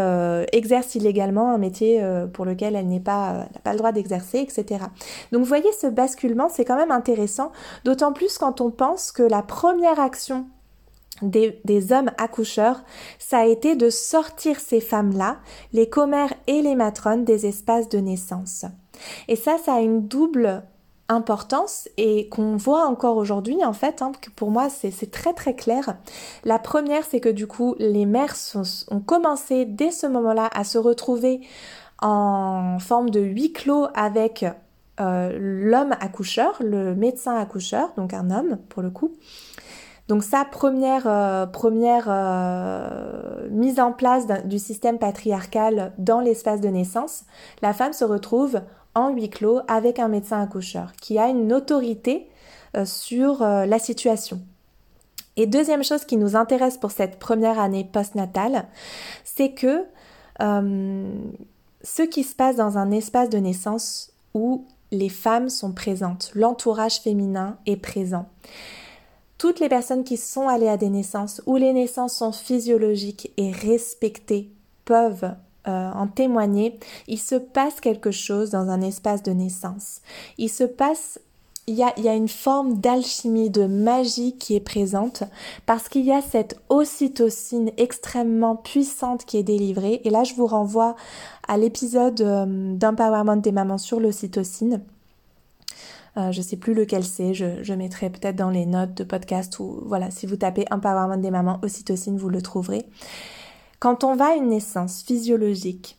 [0.53, 4.79] exerce illégalement un métier pour lequel elle n'est pas n'a pas le droit d'exercer etc
[5.33, 7.53] donc vous voyez, ce basculement, c'est quand même intéressant,
[7.85, 10.47] d'autant plus quand on pense que la première action
[11.23, 12.85] des, hommes accoucheurs,
[13.19, 15.39] ça a été de sortir ces femmes-là,
[15.73, 18.65] les commères et les matrones, des espaces de naissance.
[19.27, 20.63] Et ça, ça a une double
[21.09, 25.55] importance et qu'on voit encore aujourd'hui en fait, hein, que pour moi c'est très très
[25.55, 25.97] clair.
[26.45, 28.37] La première c'est que du coup les mères
[28.91, 31.41] ont commencé dès ce moment-là à se retrouver
[32.01, 34.45] en forme de huis clos avec
[35.01, 39.13] euh, l'homme accoucheur, le médecin accoucheur, donc un homme pour le coup.
[40.09, 46.69] Donc sa première, euh, première euh, mise en place du système patriarcal dans l'espace de
[46.69, 47.25] naissance,
[47.63, 48.61] la femme se retrouve
[48.99, 52.29] en huis clos avec un médecin accoucheur qui a une autorité
[52.85, 54.41] sur la situation.
[55.37, 58.67] Et deuxième chose qui nous intéresse pour cette première année postnatale,
[59.25, 59.85] c'est que
[60.41, 67.01] ce qui se passe dans un espace de naissance où les femmes sont présentes, l'entourage
[67.01, 68.27] féminin est présent.
[69.39, 73.53] Toutes les personnes qui sont allées à des naissances où les naissances sont physiologiques et
[73.53, 74.51] respectées
[74.85, 75.35] peuvent
[75.69, 76.79] euh, en témoigner.
[77.07, 80.01] Il se passe quelque chose dans un espace de naissance.
[80.39, 81.21] Il se passe
[81.69, 85.25] il y, a, une forme d'alchimie, de magie qui est présente
[85.67, 90.01] parce qu'il y a cette ocytocine extrêmement puissante qui est délivrée.
[90.05, 90.97] Et là, je vous renvoie
[91.47, 94.83] à l'épisode euh, d'Empowerment des mamans sur l'ocytocine.
[96.17, 99.05] Euh, je ne sais plus lequel c'est, je, je mettrai peut-être dans les notes de
[99.05, 102.87] podcast ou voilà, si vous tapez Empowerment des mamans ocytocine, vous le trouverez.
[103.81, 105.99] Quand on va à une naissance physiologique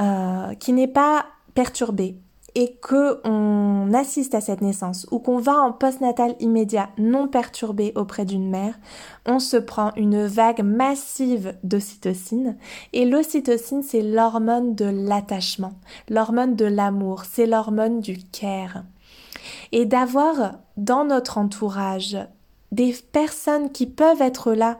[0.00, 2.18] euh, qui n'est pas perturbée,
[2.54, 7.92] et que on assiste à cette naissance ou qu'on va en postnatal immédiat non perturbé
[7.96, 8.78] auprès d'une mère,
[9.26, 12.56] on se prend une vague massive d'ocytocine
[12.92, 15.72] et l'ocytocine c'est l'hormone de l'attachement,
[16.08, 18.84] l'hormone de l'amour, c'est l'hormone du care.
[19.72, 22.16] Et d'avoir dans notre entourage
[22.72, 24.78] des personnes qui peuvent être là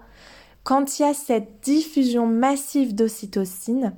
[0.64, 3.94] quand il y a cette diffusion massive d'ocytocine,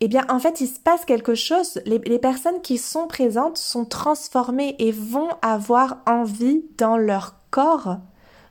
[0.00, 1.80] eh bien, en fait, il se passe quelque chose.
[1.86, 7.98] Les, personnes qui sont présentes sont transformées et vont avoir envie dans leur corps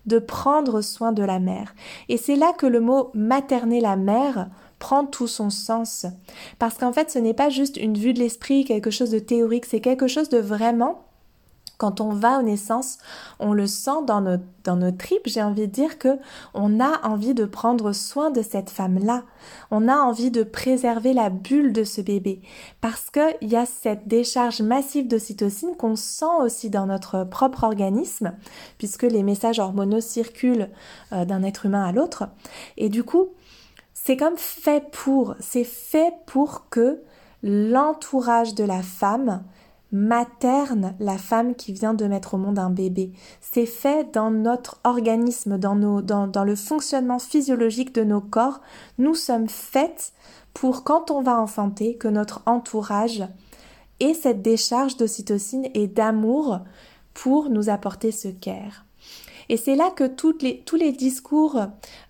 [0.06, 1.76] de prendre soin de la mère.
[2.08, 4.48] Et c'est là que le mot materner la mère
[4.80, 6.06] prend tout son sens.
[6.58, 9.66] Parce qu'en fait, ce n'est pas juste une vue de l'esprit, quelque chose de théorique,
[9.66, 11.06] c'est quelque chose de vraiment
[11.82, 13.00] quand on va aux naissances,
[13.40, 16.20] on le sent dans nos, tripes, j'ai envie de dire que
[16.54, 19.24] on a envie de prendre soin de cette femme-là.
[19.72, 22.44] On a envie de préserver la bulle de ce bébé.
[22.82, 28.36] Parce qu'il y a cette décharge massive d'ocytocine qu'on sent aussi dans notre propre organisme,
[28.78, 30.70] puisque les messages hormonaux circulent
[31.14, 32.26] euh, d'un être humain à l'autre.
[32.78, 33.30] Et du coup,
[33.96, 37.02] c'est comme fait pour, c'est fait pour que
[37.42, 39.42] l'entourage de la femme
[39.92, 43.12] materne la femme qui vient de mettre au monde un bébé.
[43.42, 48.62] C'est fait dans notre organisme, dans, nos, dans, dans le fonctionnement physiologique de nos corps.
[48.98, 50.14] Nous sommes faites
[50.54, 53.24] pour, quand on va enfanter, que notre entourage
[54.00, 56.60] ait cette décharge d'ocytocine et d'amour
[57.14, 58.86] pour nous apporter ce care.
[59.50, 60.06] Et c'est là que
[60.42, 61.60] les, tous les discours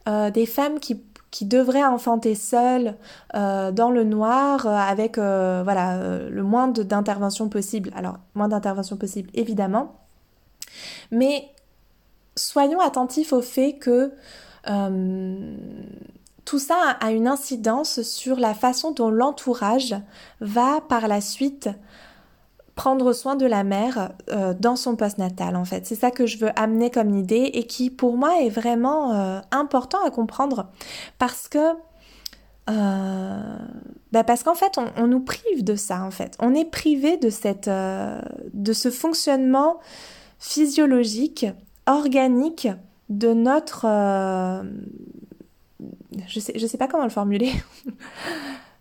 [0.05, 1.01] des femmes qui
[1.31, 2.95] qui devraient enfanter seules
[3.33, 7.89] dans le noir avec voilà le moins d'intervention possible.
[7.95, 9.95] Alors moins d'intervention possible évidemment,
[11.09, 11.49] mais
[12.35, 14.13] soyons attentifs au fait que
[14.69, 15.55] euh,
[16.45, 19.95] tout ça a une incidence sur la façon dont l'entourage
[20.39, 21.69] va par la suite
[22.75, 25.85] prendre soin de la mère euh, dans son postnatal en fait.
[25.85, 29.39] C'est ça que je veux amener comme idée et qui pour moi est vraiment euh,
[29.51, 30.67] important à comprendre
[31.17, 31.73] parce que
[34.13, 36.37] bah parce qu'en fait on, on, nous prive de ça en fait.
[36.39, 39.77] On est privé de cette de ce fonctionnement
[40.41, 41.45] physiologique,
[41.85, 42.67] organique
[43.09, 43.85] de notre...
[43.85, 44.63] Euh,
[46.27, 47.53] je sais, je sais pas comment le formuler.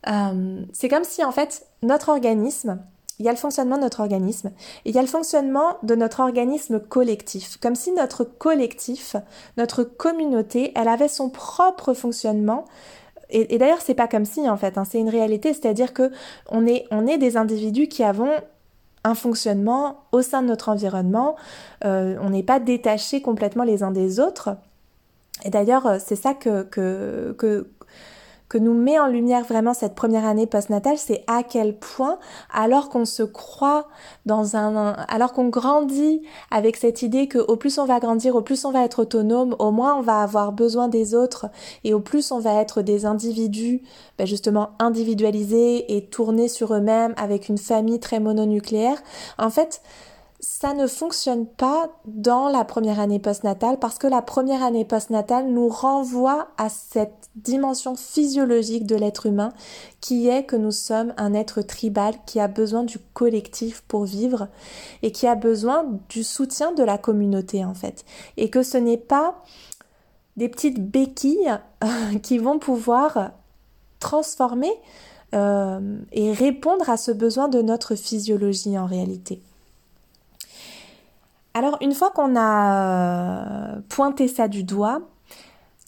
[0.09, 2.83] Euh, c'est comme si en fait notre organisme,
[3.21, 4.51] il y a le fonctionnement de notre organisme
[4.85, 7.59] il y a le fonctionnement de notre organisme collectif.
[7.59, 9.15] Comme si notre collectif,
[9.57, 12.65] notre communauté, elle avait son propre fonctionnement
[13.33, 16.11] et, d'ailleurs, c'est pas comme si en fait, hein, c'est une réalité, c'est-à-dire que
[16.49, 18.33] on est, des individus qui avons
[19.05, 21.37] un fonctionnement au sein de notre environnement.
[21.85, 24.57] Euh, on n'est pas détaché complètement les uns des autres.
[25.45, 27.69] Et d'ailleurs, euh, c'est ça que, que,
[28.51, 32.19] que nous met en lumière vraiment cette première année postnatale, c'est à quel point,
[32.53, 33.87] alors qu'on se croit
[34.27, 38.43] dans un, alors qu'on grandit avec cette idée que au plus on va grandir, au
[38.43, 41.47] plus on va être autonome, au moins on va avoir besoin des autres,
[41.85, 43.83] et au plus on va être des individus,
[44.19, 49.01] ben justement individualisés et tournés sur eux-mêmes avec une famille très mononucléaire.
[49.39, 49.81] En fait,
[50.41, 55.49] ça ne fonctionne pas dans la première année postnatale parce que la première année postnatale
[55.49, 59.53] nous renvoie à cette dimension physiologique de l'être humain
[60.01, 64.49] qui est que nous sommes un être tribal qui a besoin du collectif pour vivre
[65.03, 68.07] et qui a besoin du soutien de la communauté en fait
[68.39, 69.43] et que ce n'est pas
[70.39, 71.59] des petites béquilles
[72.23, 73.33] qui vont pouvoir
[73.99, 74.73] transformer
[75.35, 79.43] euh, et répondre à ce besoin de notre physiologie en réalité.
[81.55, 85.01] Alors une fois qu'on a euh, pointé ça du doigt,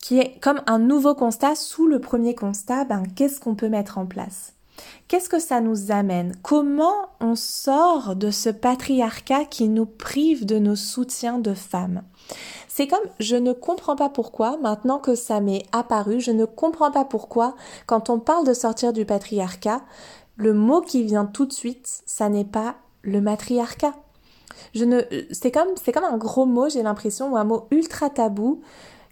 [0.00, 3.98] qui est comme un nouveau constat, sous le premier constat, ben, qu'est-ce qu'on peut mettre
[3.98, 4.54] en place?
[5.06, 6.34] Qu'est-ce que ça nous amène?
[6.42, 12.02] Comment on sort de ce patriarcat qui nous prive de nos soutiens de femmes?
[12.66, 16.90] C'est comme je ne comprends pas pourquoi, maintenant que ça m'est apparu, je ne comprends
[16.90, 17.54] pas pourquoi,
[17.86, 19.82] quand on parle de sortir du patriarcat,
[20.36, 23.94] le mot qui vient tout de suite, ça n'est pas le matriarcat.
[24.74, 25.00] Je ne,
[25.30, 28.60] c'est comme, c'est comme un gros mot, j'ai l'impression, ou un mot ultra tabou,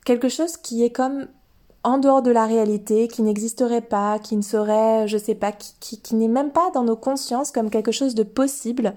[0.05, 1.27] quelque chose qui est comme
[1.83, 6.01] en dehors de la réalité, qui n'existerait pas, qui ne serait, je sais pas, qui,
[6.01, 8.95] qui, n'est même pas dans nos consciences comme quelque chose de possible,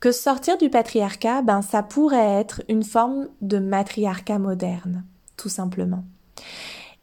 [0.00, 5.04] que sortir du patriarcat, ben ça pourrait être une forme de matriarcat moderne,
[5.36, 6.02] tout simplement.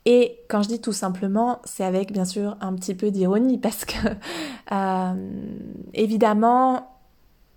[0.06, 3.86] Et quand je dis tout simplement, c'est avec bien sûr un petit peu d'ironie parce
[3.86, 3.98] que
[4.72, 5.14] euh,
[5.94, 6.97] évidemment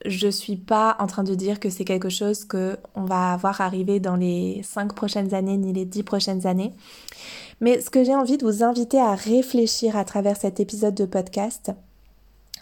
[0.04, 3.60] je suis pas en train de dire que c'est quelque chose que on va voir
[3.60, 6.72] arriver dans les cinq prochaines années ni les dix prochaines années.
[7.60, 11.04] Mais ce que j'ai envie de vous inviter à réfléchir à travers cet épisode de
[11.04, 11.72] podcast,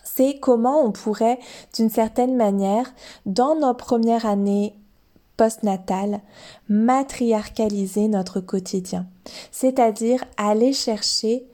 [0.02, 1.38] c'est comment on pourrait,
[1.74, 2.92] d'une certaine manière,
[3.26, 4.74] dans nos premières années
[5.36, 6.20] postnatales,
[6.68, 9.06] matriarcaliser notre quotidien.
[9.52, 11.46] C'est-à-dire aller chercher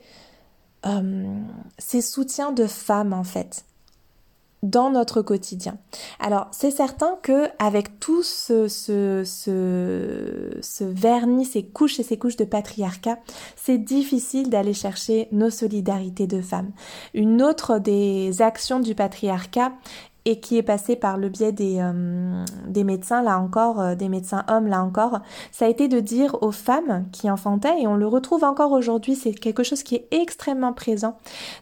[0.87, 1.39] euh,
[1.77, 3.63] ces soutiens de femmes, en fait
[4.65, 5.77] dans notre quotidien.
[6.19, 12.35] Alors c'est certain que avec tout ce, ce, ce, vernis, ces couches et ces couches
[12.35, 13.19] de patriarcat,
[13.55, 16.71] c'est difficile d'aller chercher nos solidarités de femmes.
[17.13, 19.71] Une autre des actions du patriarcat
[20.25, 24.43] et qui est passé par le biais des, euh, médecins, là encore, euh, des médecins
[24.49, 25.19] hommes, là encore,
[25.51, 29.15] ça a été de dire aux femmes qui enfantaient, et on le retrouve encore aujourd'hui,
[29.15, 31.17] c'est quelque chose qui est extrêmement présent,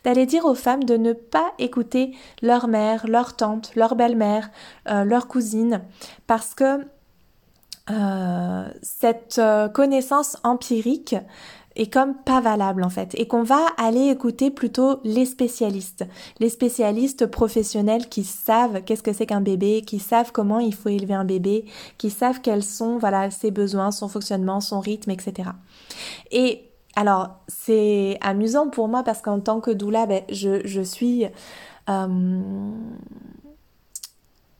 [0.06, 4.50] d'aller dire aux femmes de ne pas écouter leur mère, leur tante, leur belle-mère,
[4.90, 5.82] euh, leur cousine,
[6.28, 6.86] parce que
[8.82, 9.42] cette
[9.74, 11.18] connaissance empirique
[11.76, 16.06] est comme pas valable en fait et qu'on va aller écouter plutôt les spécialistes,
[16.40, 20.90] les spécialistes professionnels qui savent qu'est-ce que c'est qu'un bébé, qui savent comment il faut
[20.90, 21.66] élever un bébé,
[21.98, 25.50] qui savent quels sont voilà ses besoins, son fonctionnement, son rythme, etc.
[26.32, 31.26] Et alors c'est amusant pour moi parce qu'en tant que doula, ben, je, je suis
[31.90, 32.42] euh,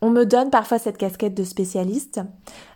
[0.04, 2.20] on me donne parfois cette casquette de spécialiste,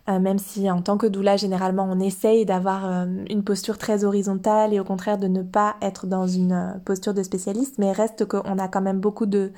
[0.08, 4.06] euh, même si en tant que doula, généralement, on essaye d'avoir euh, une posture très
[4.06, 7.92] horizontale et au contraire de ne pas être dans une euh, posture de spécialiste, mais
[7.92, 9.52] reste qu'on a quand même beaucoup de,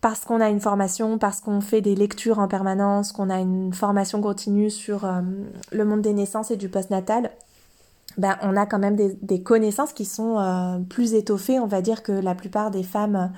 [0.00, 3.74] parce qu'on a une formation, parce qu'on fait des lectures en permanence, qu'on a une
[3.74, 5.06] formation continue sur
[5.72, 7.30] le monde des naissances et du postnatal,
[8.18, 12.02] ben, on a quand même des, connaissances qui sont euh, plus étoffées, on va dire,
[12.02, 13.32] que la plupart des femmes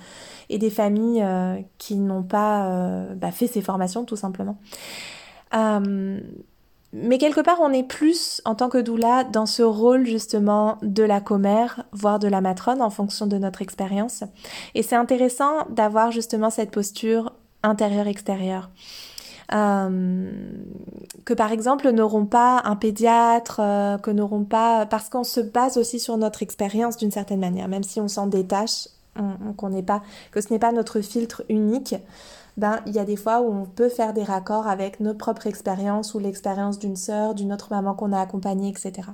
[0.48, 4.56] et des familles euh, qui n'ont pas ben, fait ces formations, tout simplement.
[5.52, 11.02] mais quelque part, on est plus, en tant que doula, dans ce rôle justement de
[11.02, 14.24] la commère, voire de la matrone, en fonction de notre expérience.
[14.74, 18.70] Et c'est intéressant d'avoir justement cette posture intérieure-extérieure.
[18.70, 19.13] Euh,
[19.50, 25.76] que par exemple n'auront pas un pédiatre, euh, que n'auront pas, parce qu'on se base
[25.76, 28.88] aussi sur notre expérience d'une certaine manière, même si on s'en détache,
[29.56, 31.94] qu'on n'est pas, que ce n'est pas notre filtre unique.
[32.56, 35.46] Ben, il y a des fois où on peut faire des raccords avec notre propre
[35.46, 39.08] expérience ou l'expérience d'une sœur, d'une autre maman qu'on a accompagnée, etc.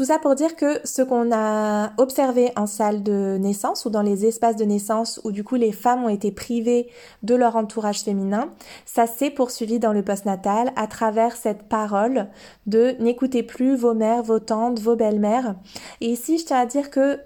[0.00, 4.00] Tout ça pour dire que ce qu'on a observé en salle de naissance ou dans
[4.00, 6.88] les espaces de naissance où du coup les femmes ont été privées
[7.22, 8.48] de leur entourage féminin,
[8.86, 12.28] ça s'est poursuivi dans le postnatal à travers cette parole
[12.66, 15.54] de n'écoutez plus vos mères, vos tantes, vos belles-mères.
[16.00, 17.20] Et ici, je tiens à dire que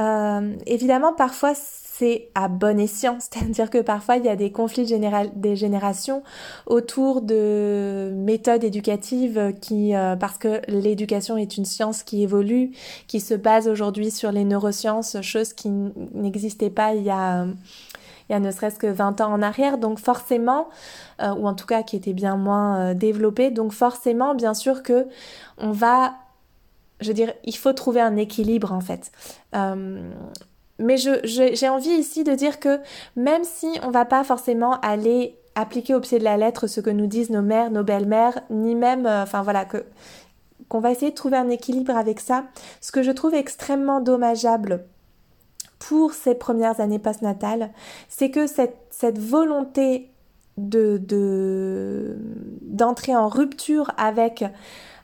[0.00, 1.52] euh, évidemment, parfois,
[2.00, 4.86] c'est à bon escient, c'est-à-dire que parfois il y a des conflits
[5.34, 6.22] des générations
[6.66, 12.70] autour de méthodes éducatives qui, euh, parce que l'éducation est une science qui évolue,
[13.06, 15.68] qui se base aujourd'hui sur les neurosciences, chose qui
[16.14, 17.46] n'existait pas il y a
[18.28, 20.68] il y a ne serait-ce que 20 ans en arrière, donc forcément,
[21.20, 24.84] euh, ou en tout cas qui était bien moins euh, développé, donc forcément, bien sûr
[24.84, 25.08] que
[25.58, 26.14] on va,
[27.00, 29.10] je veux dire, il faut trouver un équilibre en fait
[30.80, 32.80] mais j'ai envie ici de dire que
[33.16, 36.90] même si on va pas forcément aller appliquer au pied de la lettre ce que
[36.90, 39.66] nous disent nos mères, nos belles-mères, ni même, euh, enfin voilà,
[40.68, 42.44] qu'on va essayer de trouver un équilibre avec ça.
[42.80, 44.84] Ce que je trouve extrêmement dommageable
[45.78, 47.70] pour ces premières années postnatales,
[48.08, 50.10] c'est que cette, cette volonté
[50.56, 51.00] de
[52.62, 54.44] d'entrer en rupture avec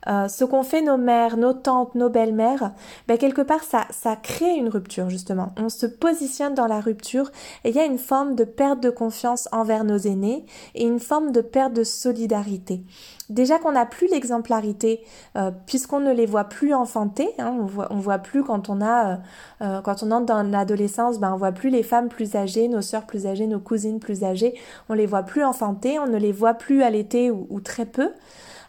[0.08, 2.72] euh, ce qu'ont fait nos mères, nos tantes, nos belles-mères,
[3.08, 5.52] ben quelque part ça, ça crée une rupture justement.
[5.56, 7.30] On se positionne dans la rupture
[7.64, 11.00] et il y a une forme de perte de confiance envers nos aînés et une
[11.00, 12.82] forme de perte de solidarité.
[13.28, 15.02] Déjà qu'on n'a plus l'exemplarité
[15.36, 18.80] euh, puisqu'on ne les voit plus enfanter, hein, on voit, on voit plus quand on
[18.80, 19.18] a
[19.62, 22.82] euh, quand on entre dans l'adolescence, ben on voit plus les femmes plus âgées, nos
[22.82, 24.54] sœurs plus âgées, nos cousines plus âgées,
[24.88, 28.10] on les voit plus enfanter, on ne les voit plus allaiter ou, ou très peu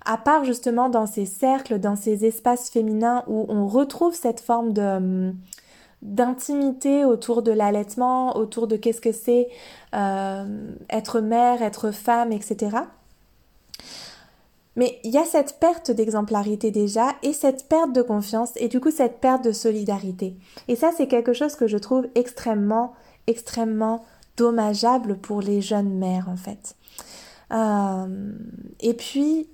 [0.07, 4.73] à part justement dans ces cercles, dans ces espaces féminins où on retrouve cette forme
[4.73, 5.35] de hum,
[6.01, 9.49] d'intimité autour de l'allaitement, autour de qu'est-ce que c'est
[9.95, 10.45] euh,
[10.89, 12.77] être mère, être femme, etc.
[14.75, 18.79] Mais il y a cette perte d'exemplarité déjà et cette perte de confiance et du
[18.79, 20.35] coup cette perte de solidarité.
[20.67, 22.93] Et ça c'est quelque chose que je trouve extrêmement,
[23.25, 24.05] extrêmement
[24.37, 26.75] dommageable pour les jeunes mères en fait.
[27.51, 28.31] Euh,
[28.79, 29.47] et puis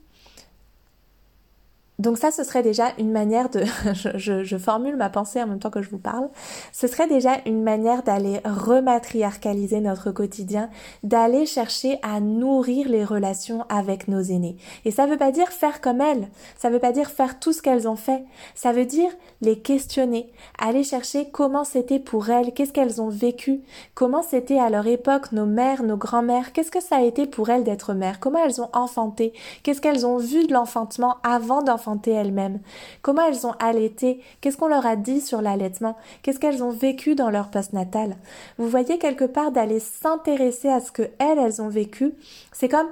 [2.00, 3.64] donc ça, ce serait déjà une manière de,
[4.16, 6.28] je, formule ma pensée en même temps que je vous parle,
[6.72, 10.70] ce serait déjà une manière d'aller rematriarcaliser notre quotidien,
[11.04, 14.58] d'aller chercher à nourrir les relations avec nos aînés.
[14.86, 17.62] Et ça veut pas dire faire comme elles, ça veut pas dire faire tout ce
[17.62, 18.24] qu'elles ont fait,
[18.56, 23.62] ça veut dire les questionner, aller chercher comment c'était pour elles, qu'est-ce qu'elles ont vécu,
[23.94, 27.50] comment c'était à leur époque nos mères, nos grands-mères, qu'est-ce que ça a été pour
[27.50, 31.83] elles d'être mères, comment elles ont enfanté, qu'est-ce qu'elles ont vu de l'enfantement avant d'enfanter
[32.12, 32.60] elles-mêmes.
[33.02, 34.22] Comment elles ont allaité?
[34.42, 35.98] Qu'est-ce qu'on leur a dit sur l'allaitement?
[36.22, 38.16] Qu'est-ce qu'elles ont vécu dans leur postnatal?
[38.58, 42.14] Vous voyez quelque part d'aller s'intéresser à ce que elles, elles ont vécu,
[42.52, 42.90] c'est comme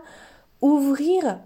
[0.61, 1.39] ouvrir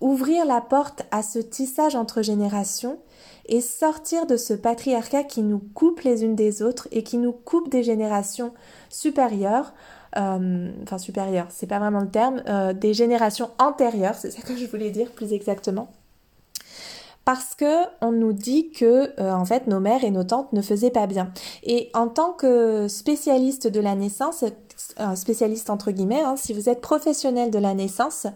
[0.00, 2.98] ouvrir la porte à ce tissage entre générations
[3.46, 7.32] et sortir de ce patriarcat qui nous coupe les unes des autres et qui nous
[7.32, 8.52] coupe des générations
[8.90, 9.72] supérieures
[10.16, 14.56] euh, enfin supérieures, c'est pas vraiment le terme, euh, des générations antérieures, c'est ça que
[14.56, 15.88] je voulais dire plus exactement,
[17.28, 20.62] parce que on nous dit que euh, en fait nos mères et nos tantes ne
[20.62, 21.30] faisaient pas bien.
[21.62, 24.44] Et en tant que spécialiste de la naissance,
[24.96, 28.26] un spécialiste entre guillemets, hein, si vous êtes professionnel de la naissance,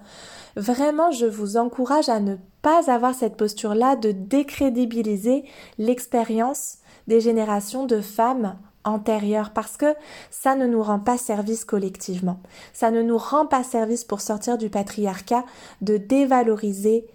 [0.56, 5.46] vraiment je vous encourage à ne pas avoir cette posture-là de décrédibiliser
[5.78, 6.76] l'expérience
[7.06, 9.94] des générations de femmes antérieures parce que
[10.30, 12.40] ça ne nous rend pas service collectivement.
[12.74, 15.46] Ça ne nous rend pas service pour sortir du patriarcat
[15.80, 17.06] de dévaloriser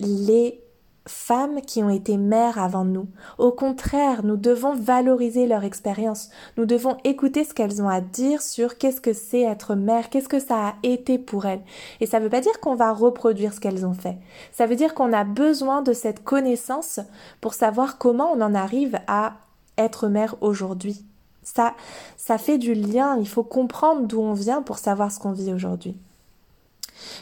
[0.00, 0.62] les
[1.06, 3.06] femmes qui ont été mères avant nous.
[3.38, 6.30] Au contraire, nous devons valoriser leur expérience.
[6.56, 10.28] Nous devons écouter ce qu'elles ont à dire sur qu'est-ce que c'est être mère, qu'est-ce
[10.28, 11.62] que ça a été pour elles.
[12.00, 14.18] Et ça ne veut pas dire qu'on va reproduire ce qu'elles ont fait.
[14.52, 17.00] Ça veut dire qu'on a besoin de cette connaissance
[17.40, 19.34] pour savoir comment on en arrive à
[19.78, 21.04] être mère aujourd'hui.
[21.42, 21.74] Ça,
[22.16, 23.16] ça fait du lien.
[23.18, 25.96] Il faut comprendre d'où on vient pour savoir ce qu'on vit aujourd'hui.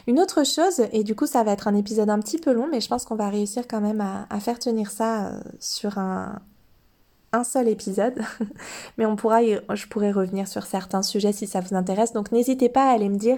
[0.07, 2.67] Une autre chose, et du coup ça va être un épisode un petit peu long,
[2.69, 6.39] mais je pense qu'on va réussir quand même à, faire tenir ça euh, sur un,
[7.43, 8.21] seul épisode,
[8.97, 12.13] mais on pourra je pourrais revenir sur certains sujets si ça vous intéresse.
[12.13, 13.37] Donc n'hésitez pas à aller me dire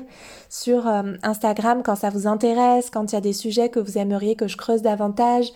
[0.49, 3.97] sur euh, Instagram quand ça vous intéresse, quand il y a des sujets que vous
[3.97, 5.51] aimeriez que je creuse davantage,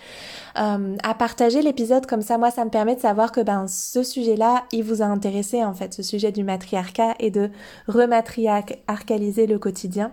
[0.58, 2.40] euh, à partager l'épisode comme ça.
[2.40, 5.76] Moi, ça me permet de savoir que ben ce sujet-là, il vous a intéressé en
[5.76, 7.52] fait, ce sujet du matriarcat et de
[7.88, 10.12] rematriarcaliser le quotidien.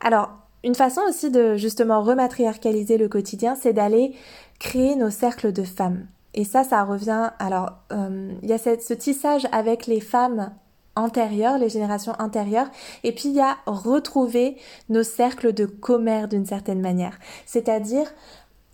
[0.00, 0.30] Alors,
[0.62, 4.14] une façon aussi de justement rematriarcaliser le quotidien, c'est d'aller
[4.58, 6.06] créer nos cercles de femmes.
[6.34, 7.30] Et ça, ça revient.
[7.38, 10.52] Alors, euh, il y a ce tissage avec les femmes
[10.96, 12.68] antérieures, les générations antérieures,
[13.04, 14.56] et puis il y a retrouver
[14.88, 17.18] nos cercles de commerce d'une certaine manière.
[17.46, 18.12] C'est-à-dire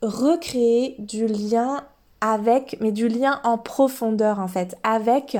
[0.03, 1.85] recréer du lien
[2.33, 5.37] avec, mais du lien en profondeur en fait, avec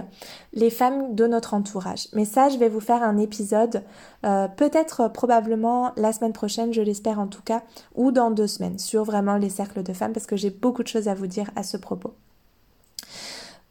[0.53, 2.09] les femmes de notre entourage.
[2.13, 3.83] Mais ça, je vais vous faire un épisode,
[4.25, 7.63] euh, peut-être probablement la semaine prochaine, je l'espère en tout cas,
[7.95, 10.89] ou dans deux semaines, sur vraiment les cercles de femmes, parce que j'ai beaucoup de
[10.89, 12.15] choses à vous dire à ce propos.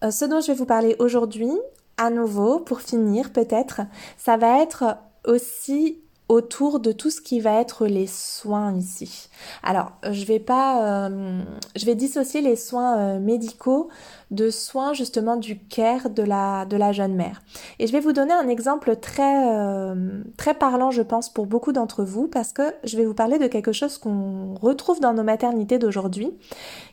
[0.04, 1.52] Euh, ce dont je vais vous parler aujourd'hui,
[1.98, 3.82] à nouveau, pour finir peut-être,
[4.18, 9.30] ça va être aussi autour de tout ce qui va être les soins ici.
[9.62, 11.42] Alors, je vais pas, euh,
[11.76, 13.90] je vais dissocier les soins euh, médicaux
[14.32, 17.44] de soins justement du care de la de la jeune mère.
[17.78, 21.72] Et je vais vous donner un exemple très euh, très parlant, je pense, pour beaucoup
[21.72, 25.24] d'entre vous, parce que je vais vous parler de quelque chose qu'on retrouve dans nos
[25.24, 26.32] maternités d'aujourd'hui,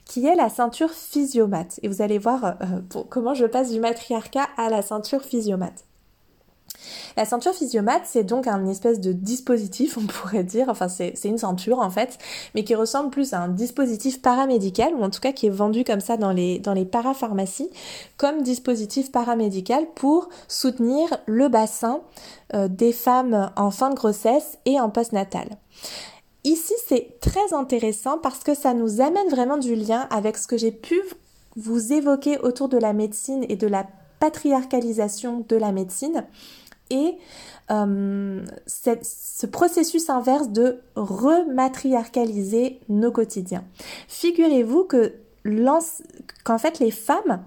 [0.04, 1.80] qui est la ceinture physiomate.
[1.82, 2.56] Et vous allez voir
[3.08, 5.84] comment je passe du matriarcat à la ceinture physiomate.
[7.16, 11.38] La ceinture physiomate, c'est donc un espèce de dispositif, on pourrait dire, enfin c'est une
[11.38, 12.18] ceinture en fait,
[12.54, 15.84] mais qui ressemble plus à un dispositif paramédical, ou en tout cas qui est vendu
[15.84, 16.60] comme ça dans les,
[16.90, 17.70] parapharmacies,
[18.16, 22.00] comme dispositif paramédical pour soutenir le bassin
[22.54, 25.48] euh, des femmes en fin de grossesse et en postnatal.
[26.44, 30.56] Ici, c'est très intéressant parce que ça nous amène vraiment du lien avec ce que
[30.56, 31.00] j'ai pu
[31.56, 33.86] vous évoquer autour de la médecine et de la
[34.18, 36.24] patriarcalisation de la médecine
[37.70, 43.64] euh, ce processus inverse de rematriarcaliser nos quotidiens.
[44.08, 45.14] Figurez-vous que
[46.44, 47.42] qu'en fait les femmes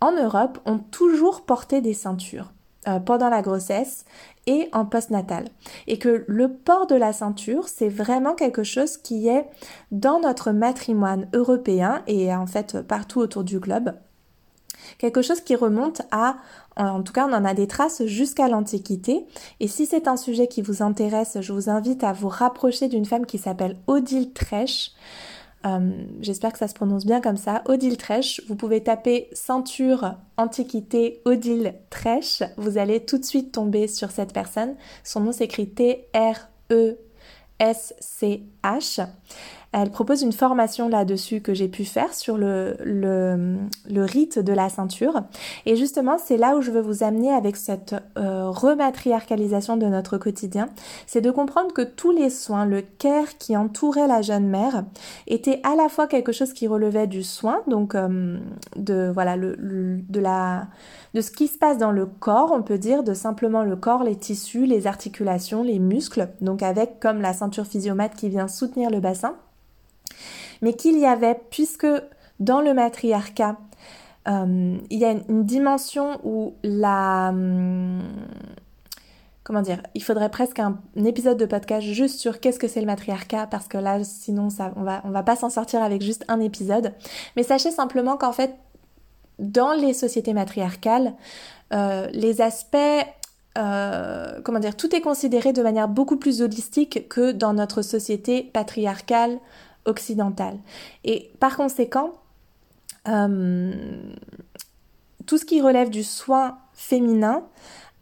[0.00, 2.52] en Europe ont toujours porté des ceintures
[2.88, 4.04] euh, pendant la grossesse
[4.46, 5.48] et en postnatal.
[5.86, 9.46] Et que le port de la ceinture, c'est vraiment quelque chose qui est
[9.90, 13.92] dans notre matrimoine européen et en fait partout autour du globe
[14.98, 16.36] quelque chose qui remonte à,
[16.84, 19.26] en tout cas on en a des traces jusqu'à l'Antiquité.
[19.60, 23.04] Et si c'est un sujet qui vous intéresse, je vous invite à vous rapprocher d'une
[23.04, 24.92] femme qui s'appelle Odile Trèche.
[25.66, 27.62] Euh, j'espère que ça se prononce bien comme ça.
[27.66, 28.40] Odile Trèche.
[28.48, 32.42] Vous pouvez taper ceinture antiquité Odile Trèche.
[32.56, 34.74] Vous allez tout de suite tomber sur cette personne.
[35.04, 36.96] Son nom s'écrit T-R-E
[37.58, 39.06] S-C-H.
[39.72, 44.68] Elle propose une formation là-dessus que j'ai pu faire sur le, le, rite de la
[44.68, 45.22] ceinture.
[45.64, 50.18] Et justement, c'est là où je veux vous amener avec cette euh, rematriarcalisation de notre
[50.18, 50.68] quotidien.
[51.06, 54.84] C'est de comprendre que tous les soins, le care qui entourait la jeune mère,
[55.28, 58.38] était à la fois quelque chose qui relevait du soin, donc euh,
[58.74, 60.66] de, voilà, le, de, la,
[61.14, 64.02] de ce qui se passe dans le corps, on peut dire, de simplement le corps,
[64.02, 68.90] les tissus, les articulations, les muscles, donc avec comme la ceinture physiomate qui vient soutenir
[68.90, 69.36] le bassin
[70.62, 71.86] mais qu'il y avait, puisque
[72.38, 73.56] dans le matriarcat,
[74.28, 77.30] euh, il y a une, dimension où la...
[77.30, 78.02] Hum,
[79.42, 82.86] comment dire Il faudrait presque un, épisode de podcast juste sur qu'est-ce que c'est le
[82.86, 86.24] matriarcat, parce que là, sinon, ça, on va, on va pas s'en sortir avec juste
[86.28, 86.92] un épisode.
[87.36, 88.54] Mais sachez simplement qu'en fait,
[89.38, 91.14] dans les sociétés matriarcales,
[91.72, 92.76] euh, les aspects
[93.58, 98.42] euh, comment dire, tout est considéré de manière beaucoup plus holistique que dans notre société
[98.42, 99.38] patriarcale
[99.84, 100.58] occidentale.
[101.04, 102.12] Et par conséquent,
[103.08, 104.12] euh,
[105.26, 107.44] tout ce qui relève du soin féminin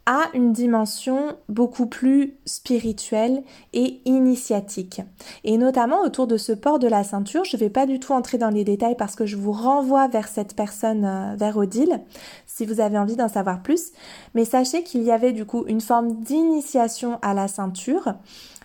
[0.09, 3.43] a une dimension beaucoup plus spirituelle
[3.75, 5.03] et initiatique.
[5.45, 8.15] Et notamment autour de ce port de la ceinture, je ne vais pas du tout
[8.15, 12.01] entrer dans les détails parce que je vous renvoie vers cette personne, euh, vers Odile,
[12.47, 13.93] si vous avez envie d'en savoir plus.
[14.35, 18.15] Mais sachez qu'il y avait du coup une forme d'initiation à la ceinture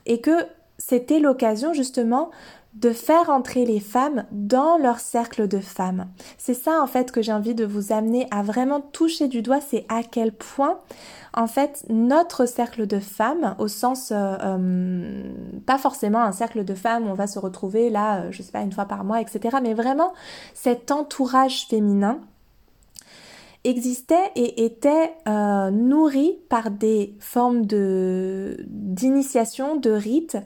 [0.05, 0.45] et que
[0.77, 2.31] c'était l'occasion justement
[2.73, 6.07] de faire entrer les femmes dans leur cercle de femmes.
[6.37, 9.61] C'est ça en fait que j'ai envie de vous amener à vraiment toucher du doigt,
[9.61, 10.79] c'est à quel point
[11.35, 15.23] en fait notre cercle de femmes, au sens euh, euh,
[15.65, 18.51] pas forcément un cercle de femmes où on va se retrouver là, euh, je sais
[18.51, 19.57] pas, une fois par mois, etc.
[19.61, 20.13] Mais vraiment
[20.53, 22.19] cet entourage féminin
[23.65, 25.13] existait et était
[25.71, 27.65] nourri par des formes
[28.67, 30.37] d'initiation, de rites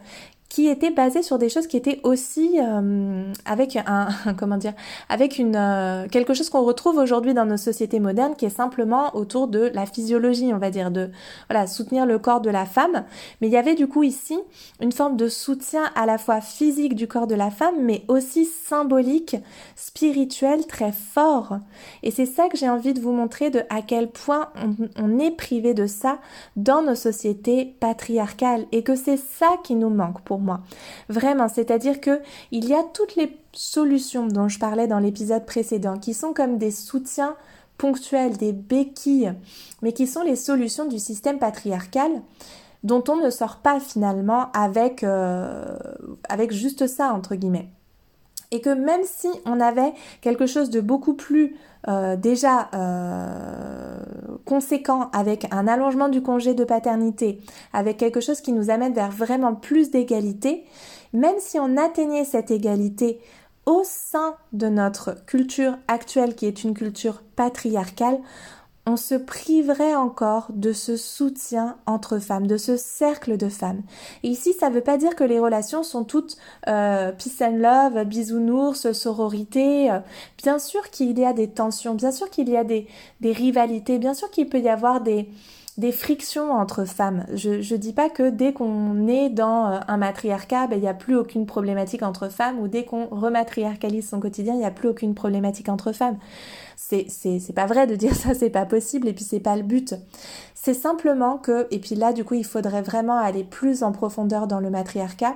[0.57, 4.07] qui était basé sur des choses qui étaient aussi euh, avec un
[4.39, 4.73] comment dire
[5.07, 9.15] avec une euh, quelque chose qu'on retrouve aujourd'hui dans nos sociétés modernes qui est simplement
[9.15, 11.11] autour de la physiologie on va dire de
[11.47, 13.05] voilà soutenir le corps de la femme
[13.39, 14.39] mais il y avait du coup ici
[14.81, 18.45] une forme de soutien à la fois physique du corps de la femme mais aussi
[18.45, 19.35] symbolique
[19.75, 21.59] spirituel très fort
[22.01, 25.19] et c'est ça que j'ai envie de vous montrer de à quel point on, on
[25.19, 26.17] est privé de ça
[26.55, 30.46] dans nos sociétés patriarcales et que c'est ça qui nous manque pour moi.
[31.09, 32.21] Vraiment, c'est-à-dire que
[32.51, 36.57] il y a toutes les solutions dont je parlais dans l'épisode précédent qui sont comme
[36.57, 37.35] des soutiens
[37.77, 39.33] ponctuels, des béquilles,
[39.81, 42.11] mais qui sont les solutions du système patriarcal
[42.83, 45.77] dont on ne sort pas finalement avec, euh,
[46.29, 47.69] avec juste ça, entre guillemets.
[48.51, 51.57] Et que même si on avait quelque chose de beaucoup plus
[51.87, 53.99] euh, déjà euh,
[54.45, 57.41] conséquent avec un allongement du congé de paternité,
[57.73, 60.65] avec quelque chose qui nous amène vers vraiment plus d'égalité,
[61.13, 63.19] même si on atteignait cette égalité
[63.65, 68.17] au sein de notre culture actuelle qui est une culture patriarcale,
[68.87, 73.81] on se priverait encore de ce soutien entre femmes, de ce cercle de femmes.
[74.23, 76.37] Ici, ça ne veut pas dire que les relations sont toutes
[76.69, 79.91] euh, peace and love, bisounours, sororité.
[80.37, 82.87] Bien sûr qu'il y a des tensions, bien sûr qu'il y a des,
[83.21, 85.27] rivalités, bien sûr qu'il peut y avoir des,
[85.77, 87.25] des frictions entre femmes.
[87.33, 90.87] Je ne dis pas que dès qu'on est dans euh, un matriarcat, ben, il n'y
[90.87, 94.71] a plus aucune problématique entre femmes, ou dès qu'on rematriarcalise son quotidien, il n'y a
[94.71, 96.17] plus aucune problématique entre femmes.
[96.89, 99.95] C'est, pas vrai de dire ça, c'est pas possible, et puis c'est pas le but.
[100.55, 104.47] C'est simplement que, et puis là, du coup, il faudrait vraiment aller plus en profondeur
[104.47, 105.35] dans le matriarcat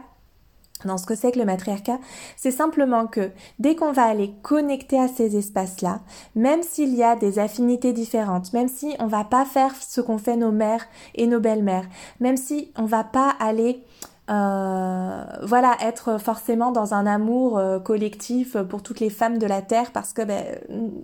[0.85, 1.99] dans ce que c'est que le matriarcat,
[2.35, 3.29] c'est simplement que
[3.59, 5.99] dès qu'on va aller connecter à ces espaces-là,
[6.33, 10.17] même s'il y a des affinités différentes, même si on va pas faire ce qu'ont
[10.17, 11.87] fait nos mères et nos belles-mères,
[12.19, 13.83] même si on va pas aller
[14.31, 19.91] voilà, être forcément dans un amour euh, collectif pour toutes les femmes de la Terre
[19.91, 20.43] parce que ben,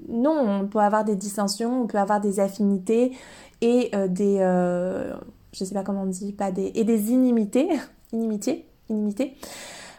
[0.08, 3.18] non, on peut avoir des dissensions, on peut avoir des affinités
[3.62, 4.38] et euh, des,
[5.52, 7.68] je sais pas comment on dit, pas des, et des inimités,
[8.14, 9.36] inimitiés, inimité.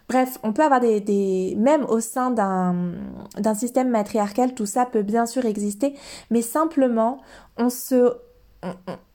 [0.09, 5.26] Bref, on peut avoir des, même au sein d'un système matriarcal, tout ça peut bien
[5.26, 5.95] sûr exister,
[6.31, 7.18] mais simplement
[7.59, 8.14] on se,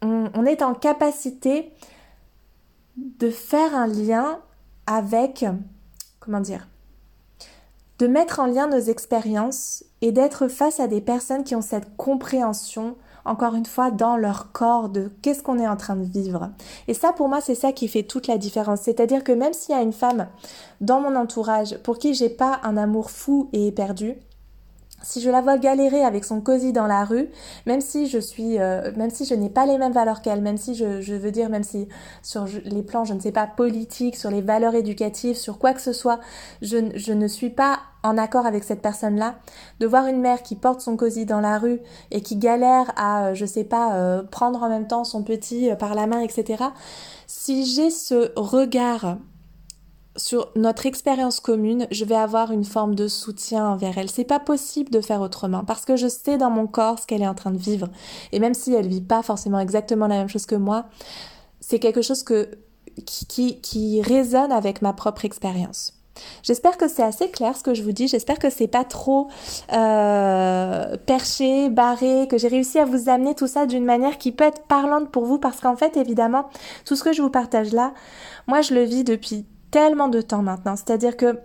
[0.04, 1.72] on est en capacité
[2.98, 4.40] de faire un lien
[4.86, 5.46] avec,
[6.20, 6.68] comment dire,
[8.00, 11.96] de mettre en lien nos expériences et d'être face à des personnes qui ont cette
[11.96, 16.50] compréhension encore une fois, dans leur corps de qu'est-ce qu'on est en train de vivre.
[16.88, 18.82] Et ça, pour moi, c'est ça qui fait toute la différence.
[18.82, 20.28] C'est-à-dire que même s'il y a une femme
[20.82, 24.16] dans mon entourage pour qui j'ai pas un amour fou et éperdu,
[25.04, 27.30] si je la vois galérer avec son cosy dans la rue,
[27.66, 30.58] même si je suis, euh, même si je n'ai pas les mêmes valeurs qu'elle, même
[30.58, 31.88] si je, je, veux dire, même si
[32.24, 35.82] sur les plans, je ne sais pas, politiques, sur les valeurs éducatives, sur quoi que
[35.82, 36.20] ce soit,
[36.62, 39.36] je, je ne suis pas en accord avec cette personne-là,
[39.80, 41.80] de voir une mère qui porte son cosy dans la rue
[42.12, 45.70] et qui galère à, euh, je sais pas, euh, prendre en même temps son petit
[45.80, 46.64] par la main, etc.
[47.28, 49.18] Si j'ai ce regard
[50.16, 54.10] sur notre expérience commune, je vais avoir une forme de soutien envers elle.
[54.10, 57.24] C'est pas possible de faire autrement parce que je sais dans mon corps ce qu'elle
[57.24, 57.90] est en train de vivre.
[58.32, 60.86] Et même si elle vit pas forcément exactement la même chose que moi,
[61.60, 62.50] c'est quelque chose que,
[63.06, 65.94] qui, qui, résonne avec ma propre expérience.
[66.44, 68.08] J'espère que c'est assez clair ce que je vous dis.
[68.08, 69.30] J'espère que c'est pas trop
[69.72, 74.44] euh, perché, barré, que j'ai réussi à vous amener tout ça d'une manière qui peut
[74.44, 76.50] être parlante pour vous parce qu'en fait, évidemment,
[76.86, 77.94] tout ce que je vous partage là,
[78.46, 80.76] moi, je le vis depuis tellement de temps maintenant.
[80.76, 81.40] C'est-à-dire que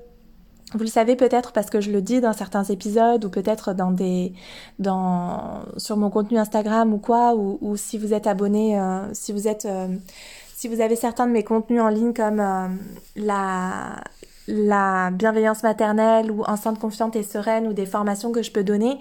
[0.75, 3.91] vous le savez peut-être parce que je le dis dans certains épisodes ou peut-être dans
[3.91, 4.35] des
[4.79, 9.49] dans sur mon contenu Instagram ou quoi ou, si vous êtes abonné euh, si vous
[9.49, 9.89] êtes euh,
[10.55, 12.69] si vous avez certains de mes contenus en ligne comme euh,
[13.17, 14.03] la
[14.47, 18.99] la bienveillance maternelle ou enceinte confiante et sereine ou des formations que je peux donner,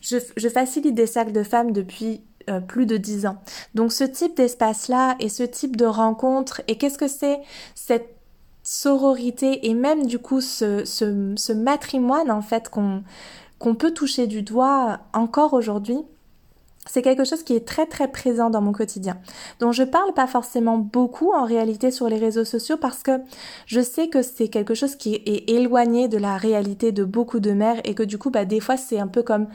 [0.00, 2.22] je, je facilite des cercles de femmes depuis
[2.68, 3.38] plus de dix ans.
[3.74, 7.40] Donc ce type d'espace-là et ce type de rencontre, et qu'est-ce que c'est
[7.74, 8.13] cette
[8.64, 13.04] sororité et même du coup ce, ce, ce matrimoine en fait qu'on
[13.60, 15.98] qu'on peut toucher du doigt encore aujourd'hui,
[16.86, 19.16] c'est quelque chose qui est très très présent dans mon quotidien,
[19.60, 23.12] dont je parle pas forcément beaucoup en réalité sur les réseaux sociaux parce que
[23.66, 27.52] je sais que c'est quelque chose qui est éloigné de la réalité de beaucoup de
[27.52, 29.46] mères et que du coup bah des fois c'est un peu comme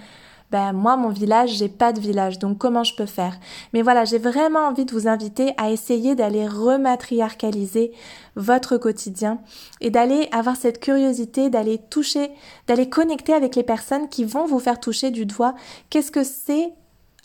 [0.51, 3.39] ben moi mon village j'ai pas de village donc comment je peux faire?
[3.73, 7.91] Mais voilà j'ai vraiment envie de vous inviter à essayer d'aller rematriarcaliser
[8.35, 9.39] votre quotidien
[9.81, 12.31] et d'aller avoir cette curiosité d'aller toucher
[12.67, 15.55] d'aller connecter avec les personnes qui vont vous faire toucher du doigt.
[15.89, 16.73] Qu'est-ce que c'est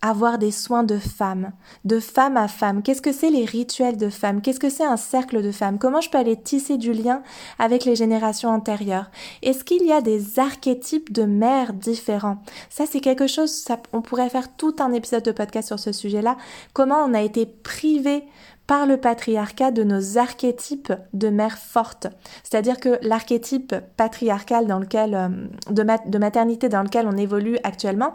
[0.04, 1.52] avoir des soins de femme,
[1.86, 2.82] de femme à femme.
[2.82, 5.78] Qu'est-ce que c'est les rituels de femme Qu'est-ce que c'est un cercle de femmes?
[5.78, 7.22] Comment je peux aller tisser du lien
[7.58, 9.10] avec les générations antérieures?
[9.40, 12.36] Est-ce qu'il y a des archétypes de mères différents?
[12.68, 16.36] Ça, c'est quelque chose, on pourrait faire tout un épisode de podcast sur ce sujet-là.
[16.74, 18.24] Comment on a été privé
[18.66, 22.06] par le patriarcat de nos archétypes de mère forte.
[22.42, 25.28] C'est-à-dire que l'archétype patriarcal dans lequel, euh,
[25.70, 28.14] de, maternité dans lequel on évolue actuellement,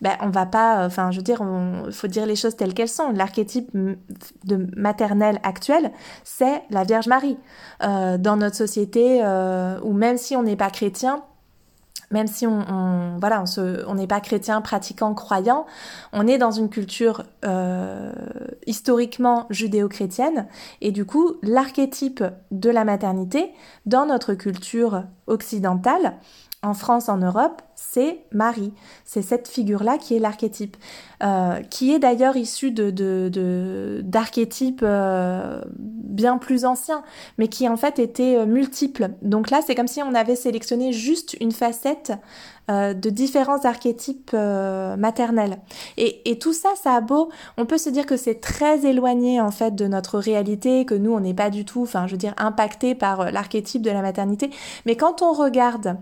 [0.00, 1.42] ben, on va pas, euh, enfin, je veux dire,
[1.86, 3.12] il faut dire les choses telles qu'elles sont.
[3.12, 3.70] L'archétype
[4.44, 5.92] de maternelle actuel,
[6.24, 7.36] c'est la Vierge Marie.
[7.82, 9.22] Euh, dans notre société,
[9.82, 11.22] ou même si on n'est pas chrétien,
[12.10, 13.44] même si on, voilà,
[13.86, 15.66] on n'est pas chrétien, pratiquant, croyant,
[16.12, 18.12] on est dans une culture euh,
[18.66, 20.46] historiquement judéo-chrétienne,
[20.80, 23.52] et du coup, l'archétype de la maternité
[23.86, 26.14] dans notre culture occidentale,
[26.62, 28.74] en France, en Europe, c'est Marie.
[29.06, 30.76] C'est cette figure-là qui est l'archétype,
[31.22, 37.02] euh, qui est d'ailleurs issu de, d'archétypes euh, bien plus anciens,
[37.38, 39.08] mais qui en fait étaient euh, multiples.
[39.22, 42.12] Donc là, c'est comme si on avait sélectionné juste une facette
[42.68, 45.58] de différents archétypes maternels.
[45.96, 49.40] Et, et, tout ça, ça a beau, on peut se dire que c'est très éloigné
[49.40, 52.18] en fait de notre réalité, que nous, on n'est pas du tout, enfin, je veux
[52.18, 54.50] dire, impacté par l'archétype de la maternité.
[54.86, 55.96] Mais quand on regarde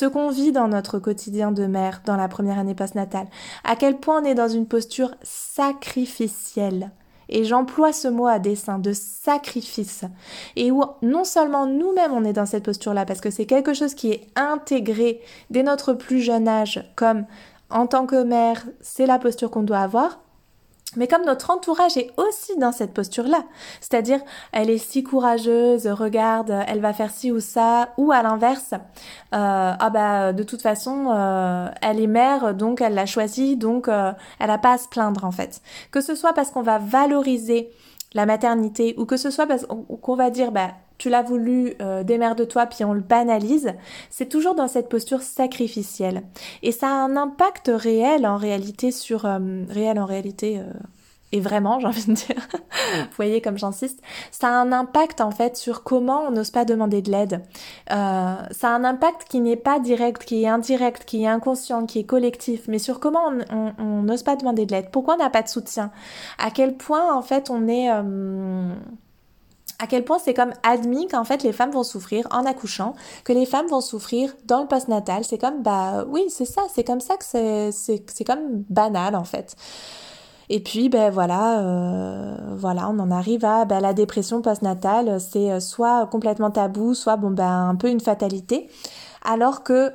[0.00, 3.26] ce qu'on vit dans notre quotidien de mère dans la première année postnatale,
[3.64, 6.90] à quel point on est dans une posture sacrificielle.
[7.28, 10.06] Et j'emploie ce mot à dessein de sacrifice.
[10.56, 13.92] Et où non seulement nous-mêmes on est dans cette posture-là, parce que c'est quelque chose
[13.92, 15.20] qui est intégré
[15.50, 17.26] dès notre plus jeune âge, comme
[17.68, 20.18] en tant que mère, c'est la posture qu'on doit avoir,
[20.96, 23.44] mais comme notre entourage est aussi dans cette posture-là,
[23.80, 24.20] c'est-à-dire
[24.52, 28.78] elle est si courageuse, regarde, elle va faire ci ou ça, ou à l'inverse, euh,
[29.32, 34.12] ah bah de toute façon euh, elle est mère donc elle l'a choisi donc euh,
[34.38, 35.60] elle a pas à se plaindre en fait.
[35.90, 37.70] Que ce soit parce qu'on va valoriser
[38.14, 40.70] la maternité ou que ce soit parce qu'on va dire bah
[41.00, 43.72] tu l'as voulu, euh, démerde-toi, puis on le banalise,
[44.10, 46.22] c'est toujours dans cette posture sacrificielle.
[46.62, 49.24] Et ça a un impact réel en réalité sur...
[49.24, 50.58] Euh, réel en réalité...
[50.58, 50.70] Euh,
[51.32, 52.48] et vraiment, j'ai envie de dire,
[52.98, 56.66] vous voyez comme j'insiste, ça a un impact en fait sur comment on n'ose pas
[56.66, 57.42] demander de l'aide.
[57.92, 61.86] Euh, ça a un impact qui n'est pas direct, qui est indirect, qui est inconscient,
[61.86, 63.32] qui est collectif, mais sur comment
[63.78, 64.90] on n'ose pas demander de l'aide.
[64.90, 65.92] Pourquoi on n'a pas de soutien?
[66.38, 67.88] À quel point en fait on est...
[69.82, 73.32] À quel point c'est comme admis qu'en fait les femmes vont souffrir en accouchant, que
[73.32, 75.24] les femmes vont souffrir dans le postnatal.
[75.24, 79.24] C'est comme, bah oui, c'est ça, c'est comme ça que c'est, c'est, comme banal en
[79.24, 79.56] fait.
[80.50, 85.20] Et puis, ben voilà, euh, voilà, on en arrive à ben, la dépression postnatale.
[85.20, 88.68] C'est euh, soit complètement tabou, soit bon ben un peu une fatalité.
[89.24, 89.92] Alors que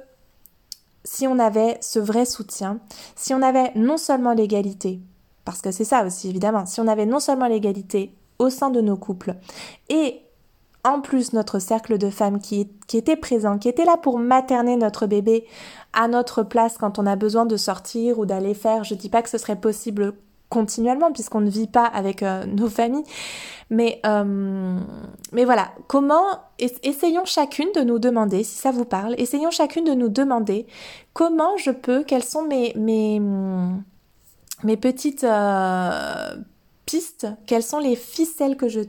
[1.03, 2.79] si on avait ce vrai soutien,
[3.15, 5.01] si on avait non seulement l'égalité,
[5.43, 8.81] parce que c'est ça aussi évidemment, si on avait non seulement l'égalité au sein de
[8.81, 9.35] nos couples.
[9.89, 10.21] Et
[10.85, 15.07] en plus notre cercle de femmes qui, était présent, qui était là pour materner notre
[15.07, 15.45] bébé
[15.93, 19.21] à notre place quand on a besoin de sortir ou d'aller faire, je dis pas
[19.21, 20.13] que ce serait possible
[20.49, 23.03] continuellement puisqu'on ne vit pas avec euh, nos familles,
[23.71, 24.79] mais, euh,
[25.31, 26.23] mais voilà, comment,
[26.59, 30.67] essayons chacune de nous demander, si ça vous parle, essayons chacune de nous demander
[31.13, 33.19] comment je peux, quelles sont mes, mes,
[34.63, 36.35] mes petites euh,
[36.85, 38.81] pistes, quelles sont les ficelles que je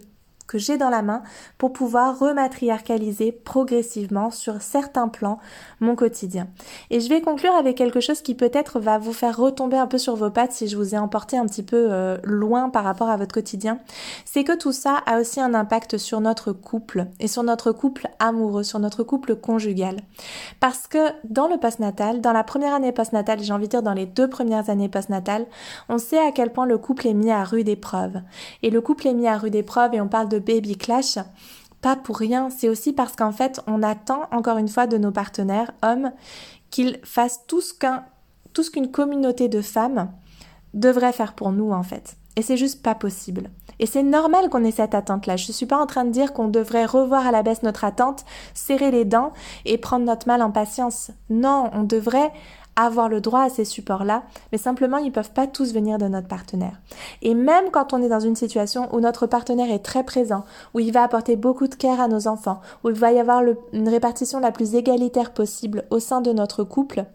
[0.46, 1.22] que j'ai dans la main
[1.58, 5.38] pour pouvoir rematriarcaliser progressivement sur certains plans
[5.80, 6.48] mon quotidien.
[6.90, 9.98] Et je vais conclure avec quelque chose qui peut-être va vous faire retomber un peu
[9.98, 13.08] sur vos pattes si je vous ai emporté un petit peu euh, loin par rapport
[13.08, 13.78] à votre quotidien.
[14.24, 18.08] C'est que tout ça a aussi un impact sur notre couple et sur notre couple
[18.18, 19.96] amoureux, sur notre couple conjugal.
[20.60, 23.92] Parce que dans le postnatal, dans la première année postnatale, j'ai envie de dire dans
[23.92, 25.46] les deux premières années postnatales,
[25.88, 28.20] on sait à quel point le couple est mis à rude épreuve.
[28.62, 31.18] Et le couple est mis à rude épreuve et on parle de baby clash,
[31.80, 35.12] pas pour rien, c'est aussi parce qu'en fait, on attend encore une fois de nos
[35.12, 36.12] partenaires hommes
[36.70, 38.04] qu'ils fassent tout ce qu'un
[38.52, 40.10] tout ce qu'une communauté de femmes
[40.72, 42.16] devrait faire pour nous en fait.
[42.36, 43.50] Et c'est juste pas possible.
[43.78, 45.36] Et c'est normal qu'on ait cette attente-là.
[45.36, 48.24] Je suis pas en train de dire qu'on devrait revoir à la baisse notre attente,
[48.54, 49.32] serrer les dents
[49.64, 51.10] et prendre notre mal en patience.
[51.30, 52.32] Non, on devrait
[52.76, 54.22] avoir le droit à ces supports-là,
[54.52, 56.80] mais simplement ils peuvent pas tous venir de notre partenaire.
[57.22, 60.80] Et même quand on est dans une situation où notre partenaire est très présent, où
[60.80, 63.88] il va apporter beaucoup de care à nos enfants, où il va y avoir une
[63.88, 67.06] répartition la plus égalitaire possible au sein de notre couple,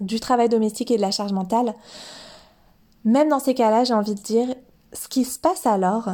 [0.00, 1.74] du travail domestique et de la charge mentale,
[3.04, 4.54] même dans ces cas-là, j'ai envie de dire,
[4.92, 6.10] ce qui se passe alors,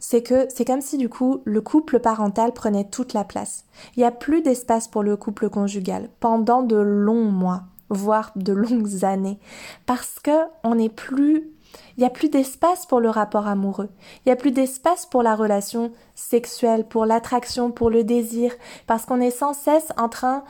[0.00, 3.64] c'est que c'est comme si du coup le couple parental prenait toute la place.
[3.94, 8.52] Il n'y a plus d'espace pour le couple conjugal pendant de longs mois voire de
[8.52, 9.38] longues années,
[9.86, 10.30] parce que
[10.64, 11.50] on n'est plus
[11.96, 13.90] il n'y a plus d'espace pour le rapport amoureux.
[14.18, 18.52] Il n'y a plus d'espace pour la relation sexuelle, pour l'attraction, pour le désir,
[18.86, 20.42] parce qu'on est sans cesse en train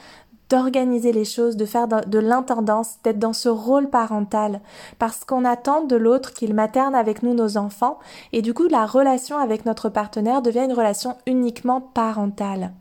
[0.48, 4.60] d'organiser les choses, de faire de l'intendance, d'être dans ce rôle parental,
[4.98, 7.98] parce qu'on attend de l'autre qu'il materne avec nous nos enfants,
[8.32, 12.72] et du coup la relation avec notre partenaire devient une relation uniquement parentale.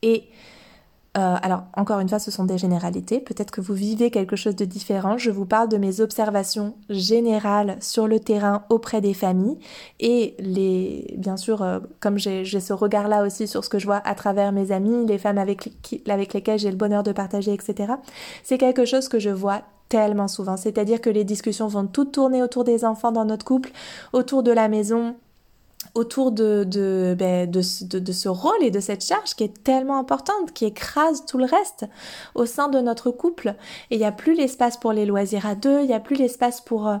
[0.00, 0.24] Et
[1.18, 3.20] euh, alors, encore une fois, ce sont des généralités.
[3.20, 5.18] Peut-être que vous vivez quelque chose de différent.
[5.18, 9.58] Je vous parle de mes observations générales sur le terrain auprès des familles.
[10.00, 14.00] Et les, bien sûr, euh, comme j'ai ce regard-là aussi sur ce que je vois
[14.06, 15.68] à travers mes amis, les femmes avec,
[16.08, 17.92] avec lesquelles j'ai le bonheur de partager, etc.
[18.42, 19.60] C'est quelque chose que je vois
[19.90, 20.56] tellement souvent.
[20.56, 23.70] C'est-à-dire que les discussions vont toutes tourner autour des enfants dans notre couple,
[24.14, 25.14] autour de la maison,
[25.94, 27.60] autour de, de, ben, de,
[27.98, 31.44] de, ce rôle et de cette charge qui est tellement importante, qui écrase tout le
[31.44, 31.84] reste
[32.34, 33.54] au sein de notre couple.
[33.90, 36.16] Et il n'y a plus l'espace pour les loisirs à deux, il n'y a plus
[36.16, 36.96] l'espace pour, euh,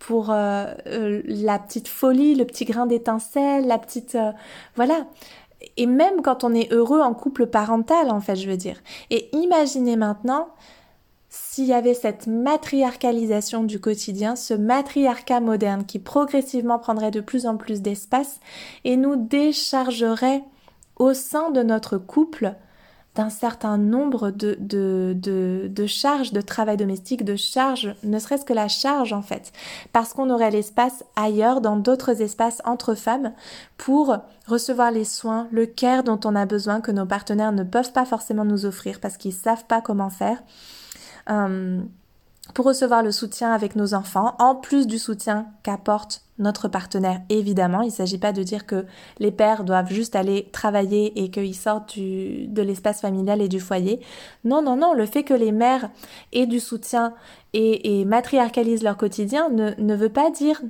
[0.00, 4.18] pour euh, euh, la petite folie, le petit grain d'étincelle, la petite...
[4.74, 5.06] voilà.
[5.76, 8.76] Et même quand on est heureux en couple parental, en fait, je veux dire.
[9.10, 10.48] Et imaginez maintenant
[11.36, 17.46] s'il y avait cette matriarcalisation du quotidien, ce matriarcat moderne qui progressivement prendrait de plus
[17.46, 18.38] en plus d'espace
[18.84, 20.44] et nous déchargerait
[20.94, 22.54] au sein de notre couple
[23.16, 25.14] d'un certain nombre de, de,
[25.68, 29.52] de, charges de travail domestique, de charges, ne serait-ce que la charge en fait,
[29.92, 33.32] parce qu'on aurait l'espace ailleurs, dans d'autres espaces entre femmes,
[33.76, 34.16] pour
[34.46, 38.04] recevoir les soins, le care dont on a besoin, que nos partenaires ne peuvent pas
[38.04, 40.42] forcément nous offrir parce qu'ils savent pas comment faire
[41.30, 41.80] euh,
[42.52, 47.20] pour recevoir le soutien avec nos enfants, en plus du soutien qu'apporte notre partenaire.
[47.30, 48.84] Évidemment, il ne s'agit pas de dire que
[49.18, 53.60] les pères doivent juste aller travailler et qu'ils sortent du, de l'espace familial et du
[53.60, 54.00] foyer.
[54.44, 55.90] Non, non, non, le fait que les mères
[56.32, 57.14] aient du soutien
[57.54, 60.60] et, et matriarcalisent leur quotidien ne, ne veut pas dire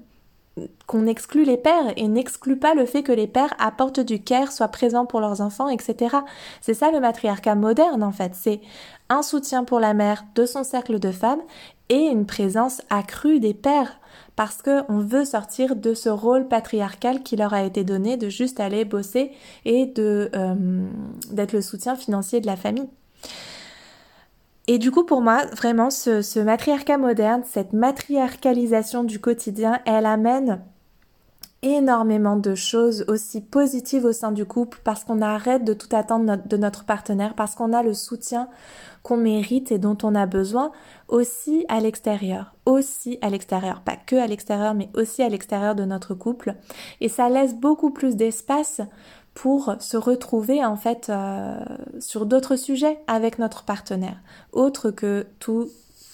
[0.86, 4.52] qu'on exclut les pères et n'exclut pas le fait que les pères apportent du care,
[4.52, 6.16] soient présents pour leurs enfants, etc.
[6.61, 8.32] C'est ça le matriarcat moderne en fait.
[8.34, 8.61] C'est
[9.09, 11.42] un soutien pour la mère de son cercle de femmes
[11.88, 13.98] et une présence accrue des pères
[14.36, 18.61] parce qu'on veut sortir de ce rôle patriarcal qui leur a été donné de juste
[18.61, 19.32] aller bosser
[19.64, 20.55] et de euh,
[21.30, 22.88] d'être le soutien financier de la famille.
[24.66, 30.62] Et du coup, pour moi, vraiment, ce, matriarcat moderne, cette matriarcalisation du quotidien, elle amène
[31.60, 36.38] énormément de choses aussi positives au sein du couple parce qu'on arrête de tout attendre
[36.46, 38.48] de notre partenaire, parce qu'on a le soutien
[39.02, 40.72] qu'on mérite et dont on a besoin
[41.08, 45.84] aussi à l'extérieur, aussi à l'extérieur, pas que à l'extérieur, mais aussi à l'extérieur de
[45.84, 46.54] notre couple.
[47.00, 48.80] Et ça laisse beaucoup plus d'espace
[49.35, 51.59] pour se retrouver en fait euh,
[51.99, 54.16] sur d'autres sujets avec notre partenaire,
[54.53, 55.68] autre que tous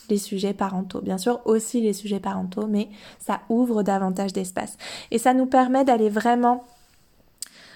[0.09, 1.01] les sujets parentaux.
[1.01, 4.77] Bien sûr aussi les sujets parentaux, mais ça ouvre davantage d'espace.
[5.11, 6.64] Et ça nous permet d'aller vraiment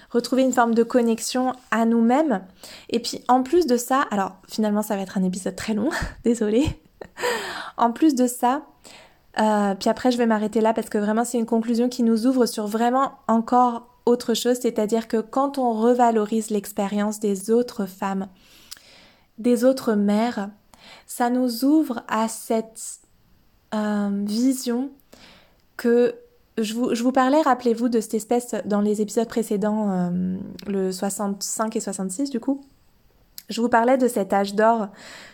[0.09, 2.41] retrouver une forme de connexion à nous-mêmes.
[2.89, 5.89] Et puis en plus de ça, alors finalement ça va être un épisode très long,
[6.23, 6.65] désolé.
[7.77, 8.63] en plus de ça,
[9.39, 12.25] euh, puis après je vais m'arrêter là parce que vraiment c'est une conclusion qui nous
[12.25, 18.27] ouvre sur vraiment encore autre chose, c'est-à-dire que quand on revalorise l'expérience des autres femmes,
[19.37, 20.49] des autres mères,
[21.07, 22.99] ça nous ouvre à cette
[23.73, 24.91] euh, vision
[25.77, 26.15] que
[26.57, 30.37] je vous, parlais, rappelez-vous, de cette espèce dans les épisodes précédents, euh,
[30.67, 32.61] le 65 et 66 du coup.
[33.49, 34.87] Je vous parlais de cet âge d'or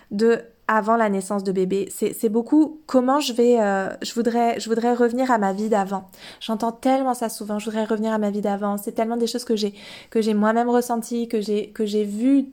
[0.10, 0.42] de
[0.72, 1.90] avant la naissance de bébé.
[1.92, 6.10] C'est beaucoup comment je vais, euh, je voudrais, je voudrais revenir à ma vie d'avant.
[6.40, 7.60] J'entends tellement ça souvent.
[7.60, 8.78] Je voudrais revenir à ma vie d'avant.
[8.78, 9.74] C'est tellement des choses que j'ai
[10.12, 12.46] que j'ai moi-même ressenties, que j'ai que j'ai vu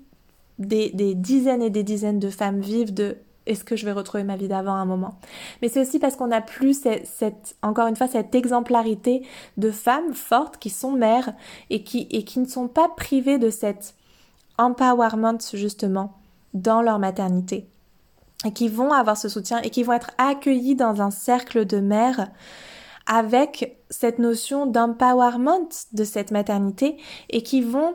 [0.58, 4.24] des, des dizaines et des dizaines de femmes vivre de est-ce que je vais retrouver
[4.24, 5.20] ma vie d'avant à un moment
[5.62, 9.22] Mais c'est aussi parce qu'on n'a plus cette, encore une fois, cette exemplarité
[9.56, 11.32] de femmes fortes qui sont mères
[11.70, 13.94] et qui, et qui ne sont pas privées de cet
[14.58, 16.18] empowerment justement
[16.52, 17.68] dans leur maternité
[18.44, 21.80] et qui vont avoir ce soutien et qui vont être accueillis dans un cercle de
[21.80, 22.30] mères
[23.06, 26.98] avec cette notion d'empowerment de cette maternité
[27.30, 27.94] et qui vont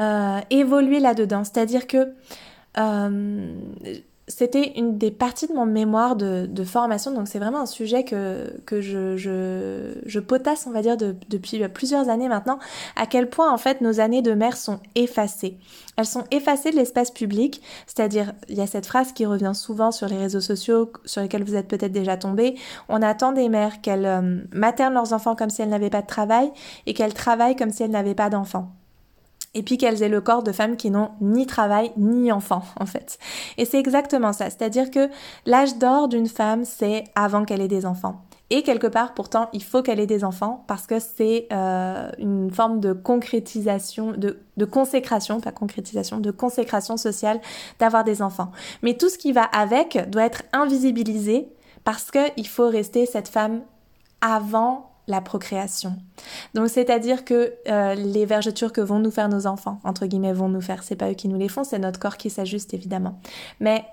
[0.00, 1.44] euh, évoluer là-dedans.
[1.44, 2.14] C'est-à-dire que
[2.78, 3.54] euh,
[4.30, 8.60] c'était une des parties de mon mémoire de, formation, donc c'est vraiment un sujet que,
[8.64, 12.58] que je, je, potasse, on va dire, depuis plusieurs années maintenant,
[12.96, 15.58] à quel point en fait nos années de mère sont effacées.
[15.96, 19.90] Elles sont effacées de l'espace public, c'est-à-dire il y a cette phrase qui revient souvent
[19.90, 22.54] sur les réseaux sociaux, sur lesquels vous êtes peut-être déjà tombés,
[22.88, 26.06] on attend des mères qu'elles euh, maternent leurs enfants comme si elles n'avaient pas de
[26.06, 26.52] travail
[26.86, 28.70] et qu'elles travaillent comme si elles n'avaient pas d'enfants.
[29.54, 32.86] Et puis qu'elles aient le corps de femmes qui n'ont ni travail ni enfant en
[32.86, 33.18] fait.
[33.58, 35.08] Et c'est exactement ça, c'est-à-dire que
[35.46, 38.22] l'âge d'or d'une femme, c'est avant qu'elle ait des enfants.
[38.52, 42.50] Et quelque part, pourtant, il faut qu'elle ait des enfants parce que c'est euh, une
[42.50, 47.40] forme de concrétisation, de, de consécration, pas concrétisation, de consécration sociale
[47.78, 48.50] d'avoir des enfants.
[48.82, 51.48] Mais tout ce qui va avec doit être invisibilisé
[51.84, 53.62] parce qu'il faut rester cette femme
[54.20, 55.96] avant la procréation.
[56.54, 60.48] Donc c'est-à-dire que euh, les vergetures que vont nous faire nos enfants, entre guillemets vont
[60.48, 63.20] nous faire, c'est pas eux qui nous les font, c'est notre corps qui s'ajuste évidemment.
[63.60, 63.84] Mais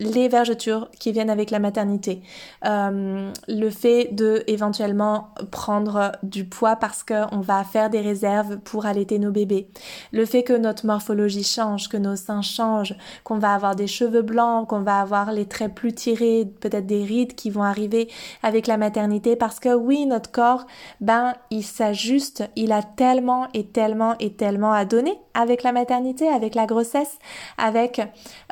[0.00, 2.22] les vergetures qui viennent avec la maternité,
[2.64, 8.86] euh, le fait de éventuellement prendre du poids parce qu'on va faire des réserves pour
[8.86, 9.68] allaiter nos bébés,
[10.12, 12.94] le fait que notre morphologie change, que nos seins changent,
[13.24, 17.04] qu'on va avoir des cheveux blancs, qu'on va avoir les traits plus tirés, peut-être des
[17.04, 18.08] rides qui vont arriver
[18.42, 20.66] avec la maternité parce que oui, notre corps,
[21.00, 26.28] ben, il s'ajuste, il a tellement et tellement et tellement à donner avec la maternité,
[26.28, 27.18] avec la grossesse,
[27.56, 28.00] avec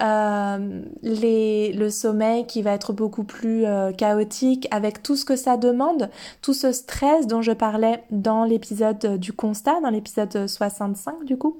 [0.00, 5.56] euh, le sommeil qui va être beaucoup plus euh, chaotique, avec tout ce que ça
[5.56, 6.08] demande,
[6.42, 11.56] tout ce stress dont je parlais dans l'épisode du constat, dans l'épisode 65 du coup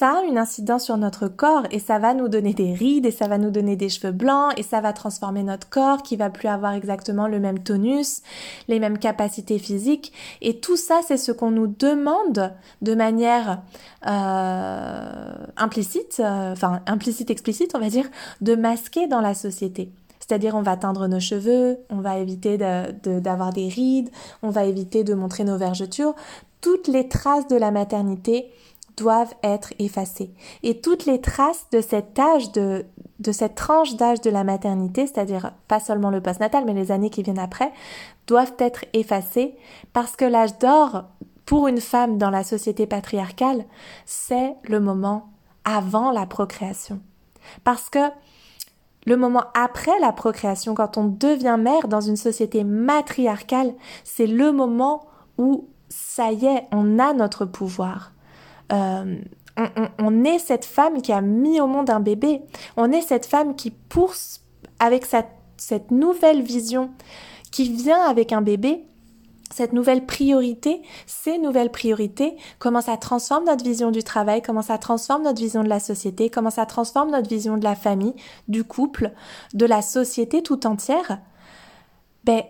[0.00, 3.10] ça a une incidence sur notre corps et ça va nous donner des rides et
[3.10, 6.30] ça va nous donner des cheveux blancs et ça va transformer notre corps qui va
[6.30, 8.22] plus avoir exactement le même tonus,
[8.66, 13.60] les mêmes capacités physiques et tout ça c'est ce qu'on nous demande de manière
[14.06, 18.08] euh, implicite, euh, enfin implicite explicite on va dire,
[18.40, 19.92] de masquer dans la société.
[20.18, 24.08] C'est-à-dire on va teindre nos cheveux, on va éviter d'avoir des rides,
[24.42, 26.14] on va éviter de montrer nos vergetures.
[26.62, 28.50] Toutes les traces de la maternité
[28.96, 30.32] doivent être effacées.
[30.62, 32.84] Et toutes les traces de cet âge, de,
[33.32, 37.22] cette tranche d'âge de la maternité, c'est-à-dire pas seulement le postnatal, mais les années qui
[37.22, 37.72] viennent après,
[38.26, 39.56] doivent être effacées
[39.92, 41.04] parce que l'âge d'or
[41.44, 43.64] pour une femme dans la société patriarcale,
[44.04, 45.30] c'est le moment
[45.64, 47.00] avant la procréation.
[47.64, 48.10] Parce que
[49.06, 54.52] le moment après la procréation, quand on devient mère dans une société matriarcale, c'est le
[54.52, 55.06] moment
[55.38, 58.12] où ça y est, on a notre pouvoir.
[58.72, 59.20] Euh,
[59.98, 62.42] on, est cette femme qui a mis au monde un bébé.
[62.76, 64.40] On est cette femme qui pousse
[64.78, 66.90] avec cette nouvelle vision
[67.50, 68.84] qui vient avec un bébé,
[69.52, 74.78] cette nouvelle priorité, ces nouvelles priorités, comment ça transforme notre vision du travail, comment ça
[74.78, 78.14] transforme notre vision de la société, comment ça transforme notre vision de la famille,
[78.48, 79.12] du couple,
[79.52, 81.18] de la société tout entière.
[82.24, 82.42] Ben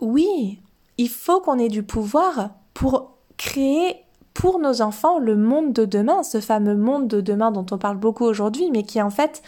[0.00, 0.60] oui,
[0.96, 4.05] il faut qu'on ait du pouvoir pour créer
[4.36, 7.96] pour nos enfants le monde de demain, ce fameux monde de demain dont on parle
[7.96, 9.42] beaucoup aujourd'hui, mais qui en fait,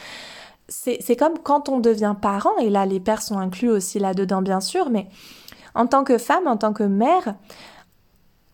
[0.69, 4.60] c'est comme quand on devient parent, et là les pères sont inclus aussi là-dedans bien
[4.60, 5.06] sûr, mais
[5.74, 7.35] en tant que femme, en tant que mère,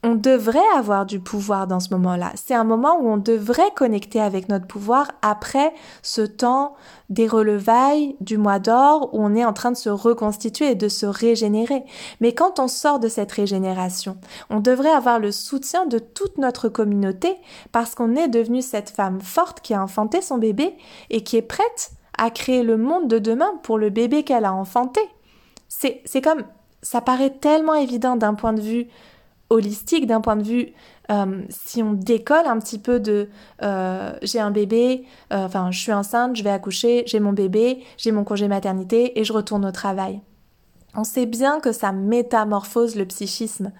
[0.04, 2.30] on devrait avoir du pouvoir dans ce moment-là.
[2.34, 5.72] C'est un moment où on devrait connecter avec notre pouvoir après
[6.02, 6.74] ce temps
[7.08, 10.88] des relevailles du mois d'or où on est en train de se reconstituer et de
[10.88, 11.84] se régénérer.
[12.20, 14.18] Mais quand on sort de cette régénération,
[14.50, 17.36] on devrait avoir le soutien de toute notre communauté
[17.72, 20.76] parce qu'on est devenu cette femme forte qui a enfanté son bébé
[21.08, 24.52] et qui est prête à créer le monde de demain pour le bébé qu'elle a
[24.52, 25.00] enfanté.
[25.68, 26.42] C'est comme
[26.82, 28.86] ça paraît tellement évident d'un point de vue
[29.54, 30.72] holistique d'un point de vue
[31.10, 33.28] euh, si on décolle un petit peu de
[33.62, 37.82] euh, j'ai un bébé, euh, enfin je suis enceinte, je vais accoucher, j'ai mon bébé,
[37.98, 40.20] j'ai mon congé maternité et je retourne au travail.
[40.96, 43.72] On sait bien que ça métamorphose le psychisme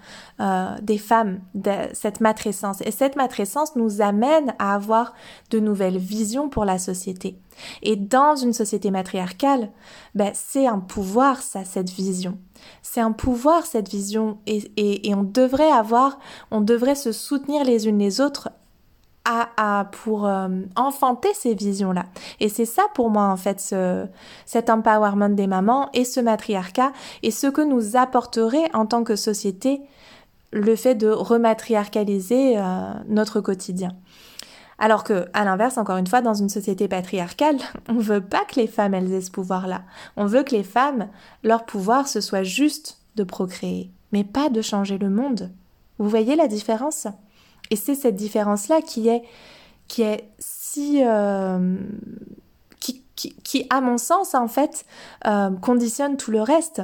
[0.82, 2.80] des femmes, de cette matrescence.
[2.80, 5.14] Et cette matrescence nous amène à avoir
[5.50, 7.38] de nouvelles visions pour la société.
[7.82, 9.70] Et dans une société matriarcale,
[10.16, 12.36] ben, c'est un pouvoir, ça, cette vision.
[12.82, 14.38] C'est un pouvoir, cette vision.
[14.46, 16.18] Et, et, on devrait avoir,
[16.50, 18.50] on devrait se soutenir les unes les autres
[19.24, 22.04] à, à, pour euh, enfanter ces visions-là.
[22.40, 24.06] Et c'est ça pour moi, en fait, ce,
[24.44, 26.92] cet empowerment des mamans et ce matriarcat
[27.22, 29.80] et ce que nous apporterait en tant que société
[30.52, 33.90] le fait de rematriarcaliser euh, notre quotidien.
[34.78, 38.60] Alors que, à l'inverse, encore une fois, dans une société patriarcale, on veut pas que
[38.60, 39.82] les femmes elles aient ce pouvoir-là.
[40.16, 41.08] On veut que les femmes,
[41.42, 45.50] leur pouvoir, ce soit juste de procréer, mais pas de changer le monde.
[45.98, 47.06] Vous voyez la différence?
[47.70, 49.22] Et c'est cette différence-là qui est,
[49.88, 51.76] qui est si, euh,
[52.80, 54.84] qui, qui, à mon sens, en fait,
[55.26, 56.82] euh, conditionne tout le reste.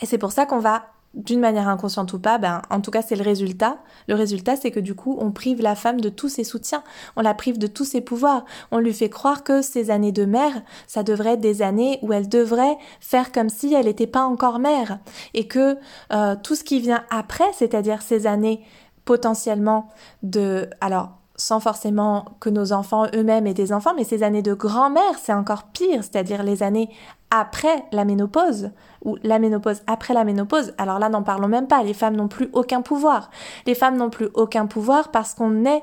[0.00, 0.84] Et c'est pour ça qu'on va
[1.14, 3.78] d'une manière inconsciente ou pas, ben, en tout cas, c'est le résultat.
[4.08, 6.84] Le résultat, c'est que du coup, on prive la femme de tous ses soutiens,
[7.16, 10.24] on la prive de tous ses pouvoirs, on lui fait croire que ces années de
[10.24, 14.22] mère, ça devrait être des années où elle devrait faire comme si elle n'était pas
[14.22, 15.00] encore mère,
[15.34, 15.76] et que
[16.12, 18.64] euh, tout ce qui vient après, c'est-à-dire ces années
[19.04, 19.88] potentiellement
[20.22, 20.70] de...
[20.80, 25.18] Alors, sans forcément que nos enfants eux-mêmes aient des enfants, mais ces années de grand-mère,
[25.20, 26.90] c'est encore pire, c'est-à-dire les années
[27.30, 28.70] après la ménopause,
[29.04, 30.74] ou la ménopause après la ménopause.
[30.76, 33.30] Alors là, n'en parlons même pas, les femmes n'ont plus aucun pouvoir.
[33.66, 35.82] Les femmes n'ont plus aucun pouvoir parce qu'on est,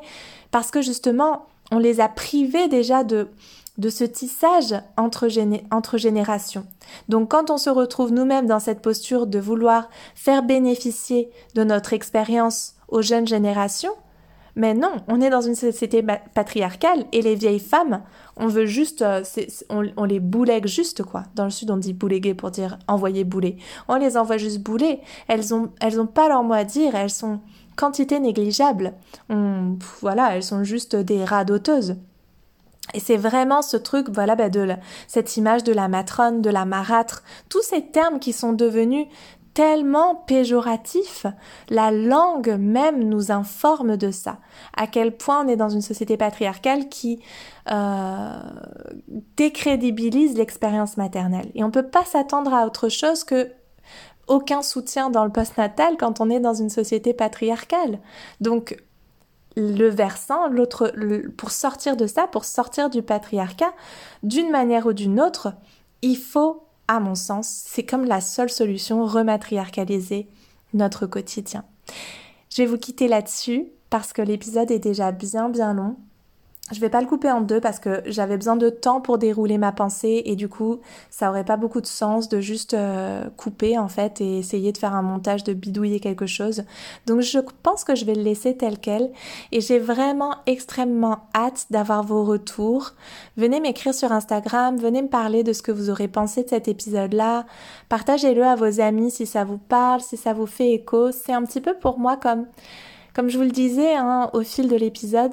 [0.51, 3.27] parce que justement, on les a privées déjà de,
[3.79, 5.27] de ce tissage entre,
[5.71, 6.65] entre générations.
[7.09, 11.93] Donc quand on se retrouve nous-mêmes dans cette posture de vouloir faire bénéficier de notre
[11.93, 13.93] expérience aux jeunes générations,
[14.57, 16.03] mais non, on est dans une société
[16.33, 18.01] patriarcale et les vieilles femmes,
[18.37, 19.21] on veut juste, euh,
[19.69, 21.23] on, les boulègue juste quoi.
[21.35, 23.57] Dans le sud, on dit bouléguer pour dire envoyer bouler.
[23.87, 24.99] On les envoie juste bouler.
[25.27, 25.67] Elles ont,
[26.07, 26.95] pas leur mot à dire.
[26.95, 27.39] Elles sont
[27.75, 28.93] quantité négligeable.
[30.01, 31.95] voilà, elles sont juste des radoteuses.
[32.93, 34.49] Et c'est vraiment ce truc, voilà, bah,
[35.07, 39.07] cette image de la matrone, de la marâtre, tous ces termes qui sont devenus
[39.57, 41.25] tellement péjoratifs,
[41.71, 44.37] la langue même nous informe de ça.
[44.75, 47.23] À quel point on est dans une société patriarcale qui
[47.71, 48.37] euh,
[49.35, 51.49] décrédibilise l'expérience maternelle.
[51.55, 53.51] Et on peut pas s'attendre à autre chose que
[54.27, 57.97] aucun soutien dans le postnatal quand on est dans une société patriarcale.
[58.41, 58.77] Donc
[59.55, 60.93] le versant, l'autre,
[61.35, 63.73] pour sortir de ça, pour sortir du patriarcat,
[64.21, 65.53] d'une manière ou d'une autre,
[66.03, 70.27] il faut, à mon sens, c'est comme la seule solution, rematriarcaliser
[70.73, 71.63] notre quotidien.
[72.49, 75.97] Je vais vous quitter là-dessus parce que l'épisode est déjà bien bien long.
[76.69, 79.57] Je vais pas le couper en deux parce que j'avais besoin de temps pour dérouler
[79.57, 83.77] ma pensée et du coup ça aurait pas beaucoup de sens de juste euh, couper
[83.77, 86.63] en fait et essayer de faire un montage de bidouiller quelque chose.
[87.05, 89.11] Donc je pense que je vais le laisser tel quel
[89.53, 92.91] et j'ai vraiment extrêmement hâte d'avoir vos retours.
[93.37, 96.67] Venez m'écrire sur Instagram, venez me parler de ce que vous aurez pensé de cet
[96.67, 97.45] épisode là.
[97.87, 101.13] Partagez-le à vos amis si ça vous parle, si ça vous fait écho.
[101.13, 102.45] C'est un petit peu pour moi comme
[103.13, 105.31] comme je vous le disais hein, au fil de l'épisode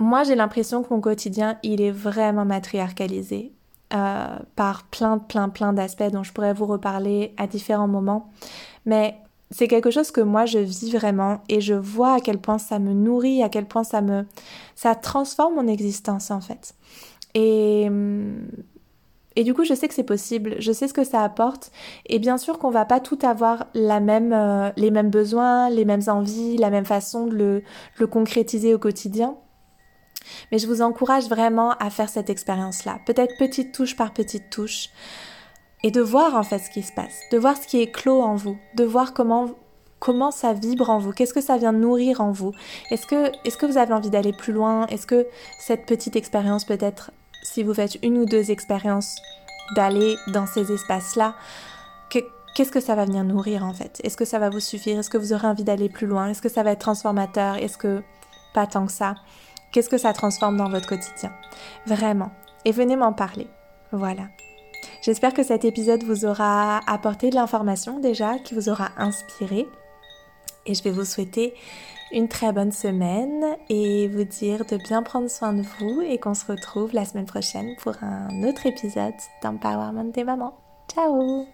[0.00, 3.52] moi, j'ai l'impression que mon quotidien, il est vraiment matriarcalisé
[3.92, 8.30] euh, par plein, plein, plein d'aspects dont je pourrais vous reparler à différents moments.
[8.86, 9.16] Mais
[9.50, 12.78] c'est quelque chose que moi, je vis vraiment et je vois à quel point ça
[12.78, 14.24] me nourrit, à quel point ça me...
[14.74, 16.74] ça transforme mon existence, en fait.
[17.34, 17.88] Et...
[19.36, 21.70] Et du coup, je sais que c'est possible, je sais ce que ça apporte,
[22.06, 25.84] et bien sûr qu'on va pas tout avoir la même, euh, les mêmes besoins, les
[25.84, 27.62] mêmes envies, la même façon de le,
[27.98, 29.36] le concrétiser au quotidien.
[30.50, 34.90] Mais je vous encourage vraiment à faire cette expérience-là, peut-être petite touche par petite touche,
[35.82, 38.20] et de voir en fait ce qui se passe, de voir ce qui est clos
[38.20, 39.50] en vous, de voir comment
[40.00, 42.52] comment ça vibre en vous, qu'est-ce que ça vient nourrir en vous.
[42.90, 44.86] Est-ce que, est que vous avez envie d'aller plus loin?
[44.86, 45.26] Est-ce que
[45.58, 47.10] cette petite expérience peut-être,
[47.42, 49.16] si vous faites une ou deux expériences,
[49.76, 51.34] d'aller dans ces espaces-là,
[52.54, 54.00] qu'est-ce que ça va venir nourrir en fait?
[54.02, 54.98] Est-ce que ça va vous suffire?
[54.98, 56.28] Est-ce que vous aurez envie d'aller plus loin?
[56.28, 57.56] Est-ce que ça va être transformateur?
[57.56, 58.02] Est-ce que
[58.54, 59.14] pas tant que ça?
[59.72, 61.32] Qu'est-ce que ça transforme dans votre quotidien?
[61.86, 62.30] Vraiment.
[62.64, 63.46] Et venez m'en parler.
[63.92, 64.24] Voilà.
[65.02, 69.66] J'espère que cet épisode vous aura apporté de l'information déjà, qui vous aura inspiré.
[70.66, 71.54] Et je vais vous souhaiter
[72.12, 76.34] une très bonne semaine et vous dire de bien prendre soin de vous et qu'on
[76.34, 80.54] se retrouve la semaine prochaine pour un autre épisode d'Empowerment des mamans.
[80.92, 81.46] Ciao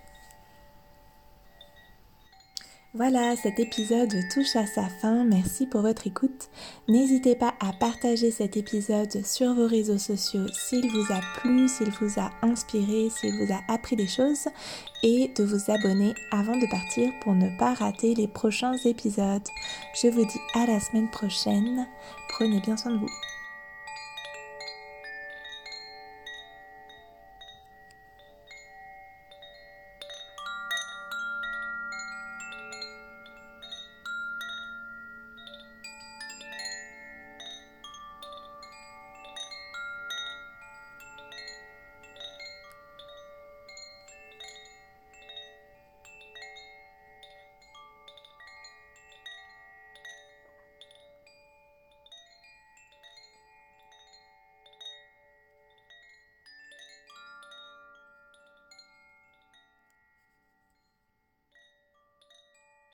[2.97, 5.25] voilà, cet épisode touche à sa fin.
[5.25, 6.49] Merci pour votre écoute.
[6.89, 11.91] N'hésitez pas à partager cet épisode sur vos réseaux sociaux s'il vous a plu, s'il
[11.91, 14.49] vous a inspiré, s'il vous a appris des choses
[15.03, 19.47] et de vous abonner avant de partir pour ne pas rater les prochains épisodes.
[20.03, 21.87] Je vous dis à la semaine prochaine.
[22.31, 23.36] Prenez bien soin de vous.